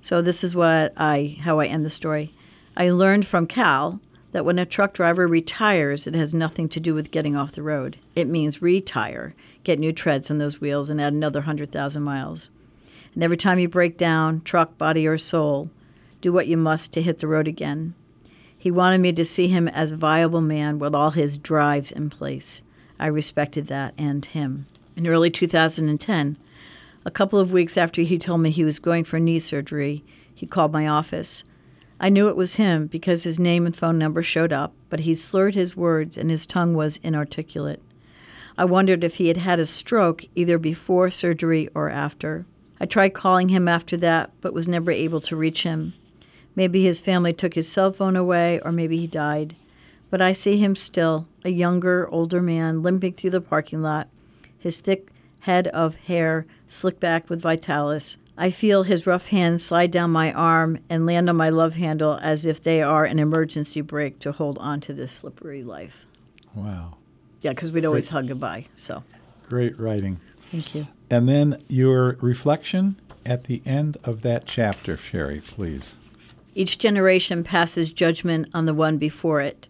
So 0.00 0.20
this 0.20 0.42
is 0.42 0.54
what 0.54 0.92
I 0.96 1.38
how 1.42 1.60
I 1.60 1.66
end 1.66 1.84
the 1.84 1.90
story. 1.90 2.34
I 2.76 2.90
learned 2.90 3.26
from 3.26 3.46
Cal 3.46 4.00
that 4.32 4.44
when 4.44 4.58
a 4.58 4.66
truck 4.66 4.94
driver 4.94 5.28
retires, 5.28 6.08
it 6.08 6.14
has 6.16 6.34
nothing 6.34 6.68
to 6.70 6.80
do 6.80 6.92
with 6.92 7.12
getting 7.12 7.36
off 7.36 7.52
the 7.52 7.62
road. 7.62 7.98
It 8.16 8.26
means 8.26 8.60
retire, 8.60 9.32
get 9.62 9.78
new 9.78 9.92
treads 9.92 10.28
on 10.28 10.38
those 10.38 10.60
wheels, 10.60 10.90
and 10.90 11.00
add 11.00 11.12
another 11.12 11.38
100,000 11.38 12.02
miles. 12.02 12.50
And 13.14 13.22
every 13.22 13.36
time 13.36 13.60
you 13.60 13.68
break 13.68 13.96
down, 13.96 14.40
truck, 14.40 14.76
body, 14.76 15.06
or 15.06 15.18
soul, 15.18 15.70
do 16.20 16.32
what 16.32 16.48
you 16.48 16.56
must 16.56 16.92
to 16.94 17.02
hit 17.02 17.18
the 17.18 17.28
road 17.28 17.46
again. 17.46 17.94
He 18.58 18.72
wanted 18.72 18.98
me 18.98 19.12
to 19.12 19.24
see 19.24 19.46
him 19.46 19.68
as 19.68 19.92
a 19.92 19.96
viable 19.96 20.40
man 20.40 20.80
with 20.80 20.96
all 20.96 21.12
his 21.12 21.38
drives 21.38 21.92
in 21.92 22.10
place. 22.10 22.60
I 22.98 23.06
respected 23.06 23.66
that 23.68 23.94
and 23.98 24.24
him. 24.24 24.66
In 24.96 25.06
early 25.06 25.30
2010, 25.30 26.38
a 27.04 27.10
couple 27.10 27.38
of 27.38 27.52
weeks 27.52 27.76
after 27.76 28.02
he 28.02 28.18
told 28.18 28.40
me 28.40 28.50
he 28.50 28.64
was 28.64 28.78
going 28.78 29.04
for 29.04 29.18
knee 29.18 29.40
surgery, 29.40 30.04
he 30.34 30.46
called 30.46 30.72
my 30.72 30.86
office. 30.86 31.44
I 32.00 32.08
knew 32.08 32.28
it 32.28 32.36
was 32.36 32.54
him 32.56 32.86
because 32.86 33.24
his 33.24 33.38
name 33.38 33.66
and 33.66 33.76
phone 33.76 33.98
number 33.98 34.22
showed 34.22 34.52
up, 34.52 34.72
but 34.88 35.00
he 35.00 35.14
slurred 35.14 35.54
his 35.54 35.76
words 35.76 36.16
and 36.16 36.30
his 36.30 36.46
tongue 36.46 36.74
was 36.74 36.98
inarticulate. 37.02 37.82
I 38.56 38.64
wondered 38.64 39.02
if 39.02 39.16
he 39.16 39.28
had 39.28 39.38
had 39.38 39.58
a 39.58 39.66
stroke 39.66 40.24
either 40.34 40.58
before 40.58 41.10
surgery 41.10 41.68
or 41.74 41.90
after. 41.90 42.46
I 42.80 42.86
tried 42.86 43.14
calling 43.14 43.48
him 43.48 43.68
after 43.68 43.96
that, 43.98 44.30
but 44.40 44.52
was 44.52 44.68
never 44.68 44.90
able 44.90 45.20
to 45.22 45.36
reach 45.36 45.62
him. 45.62 45.94
Maybe 46.54 46.84
his 46.84 47.00
family 47.00 47.32
took 47.32 47.54
his 47.54 47.68
cell 47.68 47.92
phone 47.92 48.16
away, 48.16 48.60
or 48.60 48.70
maybe 48.70 48.96
he 48.96 49.06
died. 49.06 49.56
But 50.14 50.22
I 50.22 50.32
see 50.32 50.58
him 50.58 50.76
still, 50.76 51.26
a 51.44 51.50
younger, 51.50 52.08
older 52.08 52.40
man 52.40 52.84
limping 52.84 53.14
through 53.14 53.30
the 53.30 53.40
parking 53.40 53.82
lot, 53.82 54.06
his 54.56 54.80
thick 54.80 55.08
head 55.40 55.66
of 55.66 55.96
hair 55.96 56.46
slicked 56.68 57.00
back 57.00 57.28
with 57.28 57.42
Vitalis. 57.42 58.16
I 58.38 58.50
feel 58.52 58.84
his 58.84 59.08
rough 59.08 59.26
hands 59.26 59.64
slide 59.64 59.90
down 59.90 60.12
my 60.12 60.32
arm 60.32 60.78
and 60.88 61.04
land 61.04 61.28
on 61.28 61.34
my 61.34 61.48
love 61.48 61.74
handle 61.74 62.16
as 62.22 62.46
if 62.46 62.62
they 62.62 62.80
are 62.80 63.04
an 63.04 63.18
emergency 63.18 63.80
brake 63.80 64.20
to 64.20 64.30
hold 64.30 64.56
on 64.58 64.80
to 64.82 64.92
this 64.92 65.10
slippery 65.10 65.64
life. 65.64 66.06
Wow. 66.54 66.98
Yeah, 67.42 67.50
because 67.50 67.72
we'd 67.72 67.84
always 67.84 68.08
hug 68.08 68.28
goodbye. 68.28 68.66
So 68.76 69.02
Great 69.48 69.76
writing. 69.80 70.20
thank 70.52 70.76
you. 70.76 70.86
And 71.10 71.28
then 71.28 71.60
your 71.66 72.18
reflection 72.20 73.00
at 73.26 73.46
the 73.46 73.62
end 73.66 73.96
of 74.04 74.22
that 74.22 74.46
chapter, 74.46 74.96
Sherry, 74.96 75.40
please. 75.40 75.96
Each 76.54 76.78
generation 76.78 77.42
passes 77.42 77.90
judgment 77.90 78.46
on 78.54 78.66
the 78.66 78.74
one 78.74 78.96
before 78.96 79.40
it, 79.40 79.66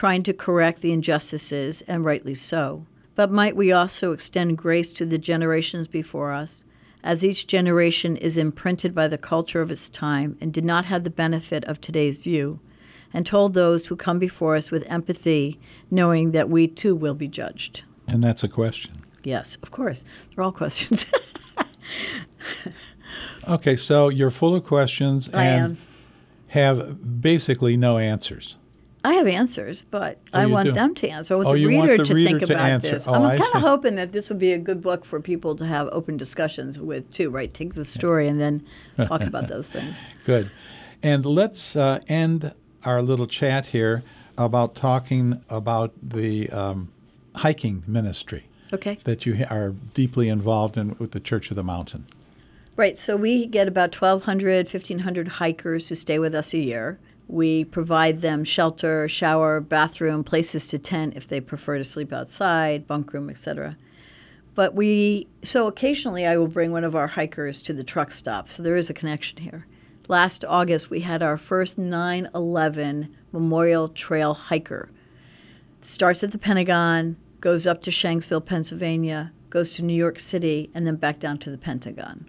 trying 0.00 0.22
to 0.22 0.32
correct 0.32 0.80
the 0.80 0.92
injustices, 0.92 1.82
and 1.82 2.06
rightly 2.06 2.34
so. 2.34 2.86
But 3.14 3.30
might 3.30 3.54
we 3.54 3.70
also 3.70 4.12
extend 4.12 4.56
grace 4.56 4.90
to 4.92 5.04
the 5.04 5.18
generations 5.18 5.86
before 5.86 6.32
us, 6.32 6.64
as 7.04 7.22
each 7.22 7.46
generation 7.46 8.16
is 8.16 8.38
imprinted 8.38 8.94
by 8.94 9.08
the 9.08 9.18
culture 9.18 9.60
of 9.60 9.70
its 9.70 9.90
time 9.90 10.38
and 10.40 10.54
did 10.54 10.64
not 10.64 10.86
have 10.86 11.04
the 11.04 11.10
benefit 11.10 11.64
of 11.64 11.82
today's 11.82 12.16
view, 12.16 12.60
and 13.12 13.26
told 13.26 13.52
those 13.52 13.84
who 13.84 13.94
come 13.94 14.18
before 14.18 14.56
us 14.56 14.70
with 14.70 14.90
empathy, 14.90 15.60
knowing 15.90 16.30
that 16.30 16.48
we 16.48 16.66
too 16.66 16.96
will 16.96 17.12
be 17.12 17.28
judged? 17.28 17.82
And 18.08 18.24
that's 18.24 18.42
a 18.42 18.48
question. 18.48 19.02
Yes, 19.22 19.58
of 19.62 19.70
course. 19.70 20.02
They're 20.34 20.42
all 20.42 20.50
questions. 20.50 21.12
Okay, 23.46 23.76
so 23.76 24.08
you're 24.08 24.30
full 24.30 24.54
of 24.54 24.64
questions 24.64 25.28
I 25.34 25.44
and 25.44 25.72
am. 25.72 25.78
have 26.48 27.20
basically 27.20 27.76
no 27.76 27.98
answers. 27.98 28.56
I 29.02 29.14
have 29.14 29.26
answers, 29.26 29.82
but 29.82 30.18
Oh, 30.34 30.38
I 30.40 30.46
want 30.46 30.66
do? 30.66 30.72
them 30.72 30.94
to 30.96 31.08
answer. 31.08 31.34
I 31.34 31.36
want 31.38 31.48
Oh, 31.48 31.54
the 31.54 31.64
reader 31.66 31.78
want 31.78 31.96
the 31.98 32.04
to 32.04 32.14
reader 32.14 32.28
think 32.38 32.46
to 32.48 32.54
about 32.54 32.70
answer. 32.70 32.90
this. 32.92 33.08
Oh, 33.08 33.14
I'm 33.14 33.38
kind 33.38 33.54
of 33.54 33.62
hoping 33.62 33.94
that 33.94 34.12
this 34.12 34.28
would 34.28 34.38
be 34.38 34.52
a 34.52 34.58
good 34.58 34.82
book 34.82 35.04
for 35.06 35.20
people 35.20 35.56
to 35.56 35.64
have 35.64 35.88
open 35.90 36.16
discussions 36.18 36.78
with 36.78 37.10
too. 37.12 37.30
Right? 37.30 37.52
Take 37.52 37.74
the 37.74 37.84
story 37.84 38.28
and 38.28 38.38
then 38.40 38.62
talk 39.06 39.22
about 39.22 39.48
those 39.54 39.68
things. 39.68 40.02
Good. 40.26 40.50
And 41.02 41.24
let's 41.24 41.76
uh, 41.76 42.00
end 42.08 42.52
our 42.84 43.00
little 43.00 43.26
chat 43.26 43.66
here 43.66 44.02
about 44.36 44.74
talking 44.74 45.42
about 45.48 45.92
the 46.02 46.50
um, 46.50 46.90
hiking 47.36 47.82
ministry 47.86 48.44
Okay. 48.72 48.98
that 49.04 49.24
you 49.24 49.44
are 49.48 49.70
deeply 49.94 50.28
involved 50.28 50.76
in 50.76 50.94
with 50.98 51.12
the 51.12 51.20
Church 51.20 51.50
of 51.50 51.56
the 51.56 51.62
Mountain. 51.64 52.04
Right. 52.76 52.96
So 52.98 53.16
we 53.16 53.46
get 53.46 53.66
about 53.68 53.94
1,200, 53.94 54.66
1,500 54.72 55.28
hikers 55.28 55.88
who 55.88 55.94
stay 55.94 56.18
with 56.18 56.34
us 56.34 56.52
a 56.54 56.58
year. 56.58 56.98
We 57.30 57.64
provide 57.64 58.18
them 58.18 58.42
shelter, 58.42 59.06
shower, 59.06 59.60
bathroom, 59.60 60.24
places 60.24 60.66
to 60.68 60.80
tent 60.80 61.14
if 61.14 61.28
they 61.28 61.40
prefer 61.40 61.78
to 61.78 61.84
sleep 61.84 62.12
outside, 62.12 62.88
bunk 62.88 63.12
room, 63.12 63.30
etc. 63.30 63.76
But 64.56 64.74
we, 64.74 65.28
so 65.44 65.68
occasionally 65.68 66.26
I 66.26 66.36
will 66.36 66.48
bring 66.48 66.72
one 66.72 66.82
of 66.82 66.96
our 66.96 67.06
hikers 67.06 67.62
to 67.62 67.72
the 67.72 67.84
truck 67.84 68.10
stop. 68.10 68.50
So 68.50 68.64
there 68.64 68.74
is 68.74 68.90
a 68.90 68.94
connection 68.94 69.38
here. 69.38 69.68
Last 70.08 70.44
August, 70.44 70.90
we 70.90 71.02
had 71.02 71.22
our 71.22 71.36
first 71.36 71.78
9 71.78 72.30
11 72.34 73.16
Memorial 73.30 73.88
Trail 73.90 74.34
hiker. 74.34 74.90
Starts 75.82 76.24
at 76.24 76.32
the 76.32 76.38
Pentagon, 76.38 77.16
goes 77.40 77.64
up 77.64 77.80
to 77.82 77.92
Shanksville, 77.92 78.44
Pennsylvania, 78.44 79.32
goes 79.50 79.74
to 79.74 79.82
New 79.82 79.94
York 79.94 80.18
City, 80.18 80.68
and 80.74 80.84
then 80.84 80.96
back 80.96 81.20
down 81.20 81.38
to 81.38 81.50
the 81.50 81.58
Pentagon. 81.58 82.28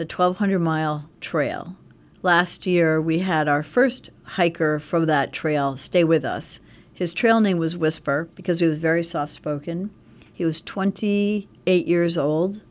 A 0.00 0.08
1,200 0.08 0.58
mile 0.58 1.10
trail. 1.20 1.76
Last 2.24 2.68
year, 2.68 3.00
we 3.00 3.18
had 3.18 3.48
our 3.48 3.64
first 3.64 4.10
hiker 4.22 4.78
from 4.78 5.06
that 5.06 5.32
trail 5.32 5.76
stay 5.76 6.04
with 6.04 6.24
us. 6.24 6.60
His 6.94 7.12
trail 7.12 7.40
name 7.40 7.58
was 7.58 7.76
Whisper 7.76 8.28
because 8.36 8.60
he 8.60 8.66
was 8.66 8.78
very 8.78 9.02
soft 9.02 9.32
spoken. 9.32 9.90
He 10.32 10.44
was 10.44 10.60
28 10.60 11.86
years 11.86 12.16
old. 12.16 12.62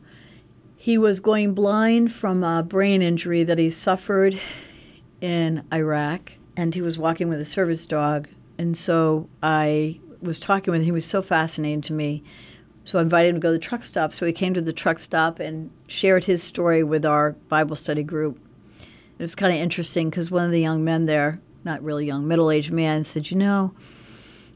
He 0.74 0.96
was 0.96 1.20
going 1.20 1.52
blind 1.52 2.12
from 2.12 2.42
a 2.42 2.62
brain 2.62 3.02
injury 3.02 3.44
that 3.44 3.58
he 3.58 3.68
suffered 3.68 4.40
in 5.20 5.64
Iraq, 5.70 6.32
and 6.56 6.74
he 6.74 6.80
was 6.80 6.98
walking 6.98 7.28
with 7.28 7.38
a 7.38 7.44
service 7.44 7.84
dog. 7.84 8.28
And 8.56 8.74
so 8.74 9.28
I 9.42 10.00
was 10.22 10.40
talking 10.40 10.72
with 10.72 10.80
him. 10.80 10.86
He 10.86 10.92
was 10.92 11.04
so 11.04 11.20
fascinating 11.20 11.82
to 11.82 11.92
me. 11.92 12.24
So 12.84 12.98
I 12.98 13.02
invited 13.02 13.28
him 13.28 13.34
to 13.34 13.40
go 13.40 13.48
to 13.48 13.58
the 13.58 13.58
truck 13.58 13.84
stop. 13.84 14.14
So 14.14 14.24
he 14.24 14.32
came 14.32 14.54
to 14.54 14.62
the 14.62 14.72
truck 14.72 14.98
stop 14.98 15.40
and 15.40 15.70
shared 15.88 16.24
his 16.24 16.42
story 16.42 16.82
with 16.82 17.04
our 17.04 17.32
Bible 17.48 17.76
study 17.76 18.02
group. 18.02 18.38
It 19.22 19.24
was 19.24 19.36
kind 19.36 19.54
of 19.54 19.60
interesting 19.60 20.10
because 20.10 20.32
one 20.32 20.44
of 20.44 20.50
the 20.50 20.60
young 20.60 20.82
men 20.82 21.06
there, 21.06 21.40
not 21.62 21.80
really 21.80 22.04
young, 22.06 22.26
middle 22.26 22.50
aged 22.50 22.72
man, 22.72 23.04
said, 23.04 23.30
You 23.30 23.36
know, 23.36 23.72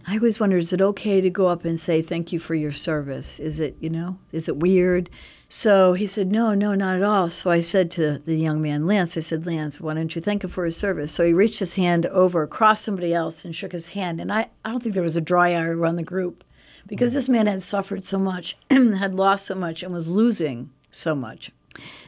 I 0.08 0.16
always 0.16 0.40
wondered, 0.40 0.58
is 0.58 0.72
it 0.72 0.80
okay 0.80 1.20
to 1.20 1.30
go 1.30 1.46
up 1.46 1.64
and 1.64 1.78
say 1.78 2.02
thank 2.02 2.32
you 2.32 2.40
for 2.40 2.56
your 2.56 2.72
service? 2.72 3.38
Is 3.38 3.60
it, 3.60 3.76
you 3.78 3.88
know, 3.88 4.18
is 4.32 4.48
it 4.48 4.56
weird? 4.56 5.08
So 5.48 5.92
he 5.92 6.08
said, 6.08 6.32
no, 6.32 6.52
no, 6.54 6.74
not 6.74 6.96
at 6.96 7.04
all. 7.04 7.30
So 7.30 7.48
I 7.48 7.60
said 7.60 7.92
to 7.92 8.18
the 8.18 8.34
young 8.34 8.60
man, 8.60 8.88
Lance, 8.88 9.16
I 9.16 9.20
said, 9.20 9.46
Lance, 9.46 9.80
why 9.80 9.94
don't 9.94 10.16
you 10.16 10.20
thank 10.20 10.42
him 10.42 10.50
for 10.50 10.64
his 10.64 10.76
service? 10.76 11.12
So 11.12 11.24
he 11.24 11.32
reached 11.32 11.60
his 11.60 11.76
hand 11.76 12.06
over 12.06 12.42
across 12.42 12.80
somebody 12.80 13.14
else 13.14 13.44
and 13.44 13.54
shook 13.54 13.70
his 13.70 13.86
hand. 13.86 14.20
And 14.20 14.32
I, 14.32 14.48
I 14.64 14.70
don't 14.70 14.82
think 14.82 14.96
there 14.96 15.02
was 15.04 15.16
a 15.16 15.20
dry 15.20 15.50
eye 15.50 15.62
around 15.62 15.94
the 15.94 16.02
group 16.02 16.42
because 16.88 17.12
mm. 17.12 17.14
this 17.14 17.28
man 17.28 17.46
had 17.46 17.62
suffered 17.62 18.02
so 18.02 18.18
much, 18.18 18.56
had 18.70 19.14
lost 19.14 19.46
so 19.46 19.54
much, 19.54 19.84
and 19.84 19.92
was 19.92 20.08
losing 20.08 20.70
so 20.90 21.14
much. 21.14 21.52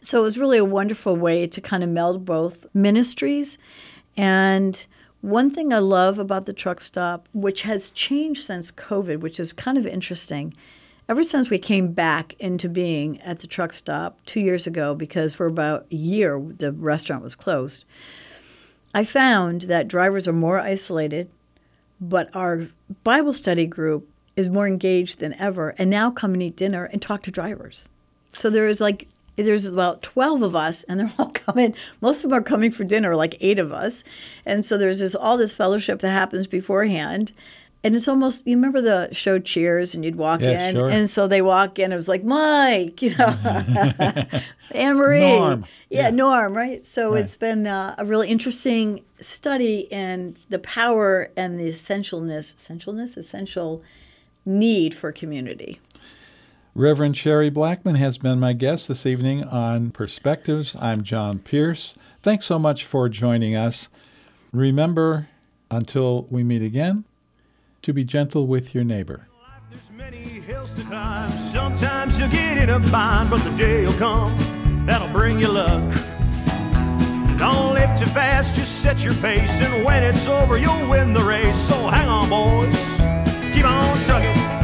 So 0.02 0.20
it 0.20 0.22
was 0.22 0.38
really 0.38 0.59
a 0.59 0.64
wonderful 0.64 1.16
way 1.16 1.46
to 1.46 1.61
kind 1.61 1.83
of 1.83 1.90
meld 1.90 2.24
both 2.24 2.66
ministries. 2.74 3.59
And 4.16 4.87
one 5.20 5.50
thing 5.50 5.72
I 5.72 5.78
love 5.78 6.18
about 6.18 6.46
the 6.46 6.52
truck 6.52 6.81
stop, 6.81 7.28
which 7.33 7.62
has 7.62 7.90
changed 7.90 8.42
since 8.42 8.70
COVID, 8.70 9.20
which 9.20 9.40
is 9.40 9.52
kind 9.52 9.76
of 9.76 9.87
interesting, 9.87 10.54
ever 11.09 11.22
since 11.22 11.50
we 11.50 11.59
came 11.59 11.92
back 11.92 12.35
into 12.38 12.68
being 12.68 13.20
at 13.22 13.40
the 13.40 13.46
truck 13.46 13.72
stop 13.72 14.18
two 14.26 14.40
years 14.40 14.66
ago, 14.66 14.94
because 14.94 15.35
for 15.35 15.46
about 15.46 15.87
a 15.90 15.96
year 15.96 16.40
the 16.59 16.72
restaurant 16.72 17.22
was 17.22 17.35
closed, 17.35 17.85
I 18.94 19.04
found 19.04 19.62
that 19.62 19.88
drivers 19.88 20.28
are 20.28 20.33
more 20.33 20.59
isolated, 20.59 21.28
but 22.00 22.35
our 22.35 22.68
Bible 23.04 23.33
study 23.33 23.66
group 23.66 24.09
is 24.37 24.48
more 24.48 24.68
engaged 24.68 25.18
than 25.18 25.35
ever 25.35 25.74
and 25.78 25.90
now 25.90 26.11
come 26.11 26.33
and 26.33 26.42
eat 26.42 26.57
dinner 26.57 26.85
and 26.85 27.02
talk 27.02 27.24
to 27.24 27.31
drivers. 27.31 27.88
So 28.33 28.50
there 28.50 28.68
is 28.68 28.81
like 28.81 29.09
there's 29.46 29.72
about 29.72 30.03
12 30.03 30.42
of 30.42 30.55
us 30.57 30.83
and 30.85 30.98
they're 31.01 31.12
all 31.18 31.31
coming 31.31 31.74
most 32.01 32.24
of 32.24 32.31
them 32.31 32.38
are 32.38 32.42
coming 32.42 32.70
for 32.70 32.85
dinner 32.85 33.14
like 33.16 33.37
eight 33.40 33.59
of 33.59 33.72
us 33.72 34.05
and 34.46 34.64
so 34.66 34.77
there's 34.79 35.01
this 35.01 35.14
all 35.14 35.37
this 35.37 35.55
fellowship 35.55 36.01
that 36.01 36.11
happens 36.11 36.46
beforehand 36.46 37.33
and 37.85 37.94
it's 37.94 38.09
almost 38.09 38.44
you 38.46 38.57
remember 38.57 38.81
the 38.81 39.09
show 39.12 39.38
cheers 39.38 39.94
and 39.94 40.05
you'd 40.05 40.16
walk 40.16 40.40
Yeah, 40.40 40.68
in 40.68 40.74
sure. 40.74 40.90
and 40.90 41.09
so 41.09 41.29
they 41.29 41.40
walk 41.42 41.79
in 41.79 41.92
it 41.92 41.96
was 41.96 42.09
like 42.09 42.24
mike 42.24 43.01
you 43.07 43.14
know 43.16 43.37
anne 44.72 44.96
marie 44.96 45.20
Norm. 45.20 45.64
Yeah, 45.90 46.03
Yeah. 46.05 46.11
norm 46.11 46.55
right 46.57 46.83
so 46.85 47.12
Right. 47.14 47.24
it's 47.24 47.37
been 47.37 47.66
uh, 47.66 47.94
a 47.98 48.05
really 48.05 48.29
interesting 48.29 49.05
study 49.20 49.87
in 49.90 50.37
the 50.48 50.59
power 50.59 51.31
and 51.37 51.59
the 51.59 51.68
essentialness 51.68 52.55
essentialness 52.57 53.16
essential 53.16 53.83
need 54.44 54.94
for 54.94 55.12
community 55.12 55.79
Reverend 56.79 57.17
Sherry 57.17 57.51
Blackman 57.51 57.97
has 57.97 58.19
been 58.19 58.38
my 58.38 58.53
guest 58.53 58.87
this 58.87 59.05
evening 59.05 59.43
on 59.43 59.91
Perspectives. 59.91 60.77
I'm 60.79 61.03
John 61.03 61.41
Pearce. 61.41 61.97
Thanks 62.23 62.45
so 62.45 62.57
much 62.57 62.85
for 62.85 63.09
joining 63.09 63.57
us. 63.57 63.88
Remember, 64.53 65.27
until 65.73 66.29
we 66.31 66.45
meet 66.45 66.62
again, 66.62 67.03
to 67.83 67.93
be 67.93 68.05
gentle 68.05 68.47
with 68.47 68.77
your 68.77 68.85
neighbor. 68.85 69.27
There's 69.73 69.91
many 69.91 70.19
hills 70.19 70.71
to 70.75 70.85
climb. 70.85 71.33
Sometimes 71.33 72.21
you 72.21 72.29
get 72.29 72.59
in 72.59 72.71
a 72.71 72.79
bind, 72.93 73.29
but 73.29 73.38
the 73.38 73.57
day 73.57 73.85
will 73.85 73.93
come 73.95 74.33
that'll 74.87 75.09
bring 75.09 75.41
you 75.41 75.49
luck. 75.49 75.83
Don't 77.41 77.75
live 77.75 77.99
too 77.99 78.07
fast, 78.07 78.55
just 78.55 78.83
set 78.83 79.03
your 79.03 79.14
pace, 79.14 79.61
and 79.62 79.85
when 79.85 80.05
it's 80.05 80.29
over, 80.29 80.57
you'll 80.57 80.88
win 80.88 81.12
the 81.12 81.25
race. 81.25 81.57
So 81.57 81.75
hang 81.88 82.09
on, 82.09 82.29
boys, 82.29 82.97
keep 83.53 83.64
on 83.64 83.99
trucking. 84.03 84.58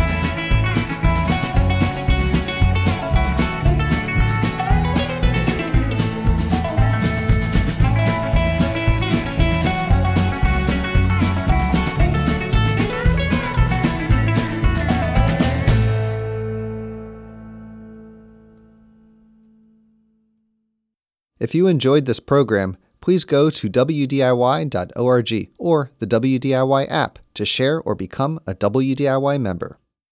If 21.44 21.54
you 21.54 21.66
enjoyed 21.66 22.06
this 22.06 22.20
program, 22.20 22.78
please 23.02 23.26
go 23.26 23.50
to 23.50 23.68
WDIY.org 23.68 25.50
or 25.58 25.90
the 25.98 26.06
WDIY 26.06 26.86
app 26.90 27.18
to 27.34 27.44
share 27.44 27.82
or 27.82 27.94
become 27.94 28.40
a 28.46 28.54
WDIY 28.54 29.38
member. 29.42 29.78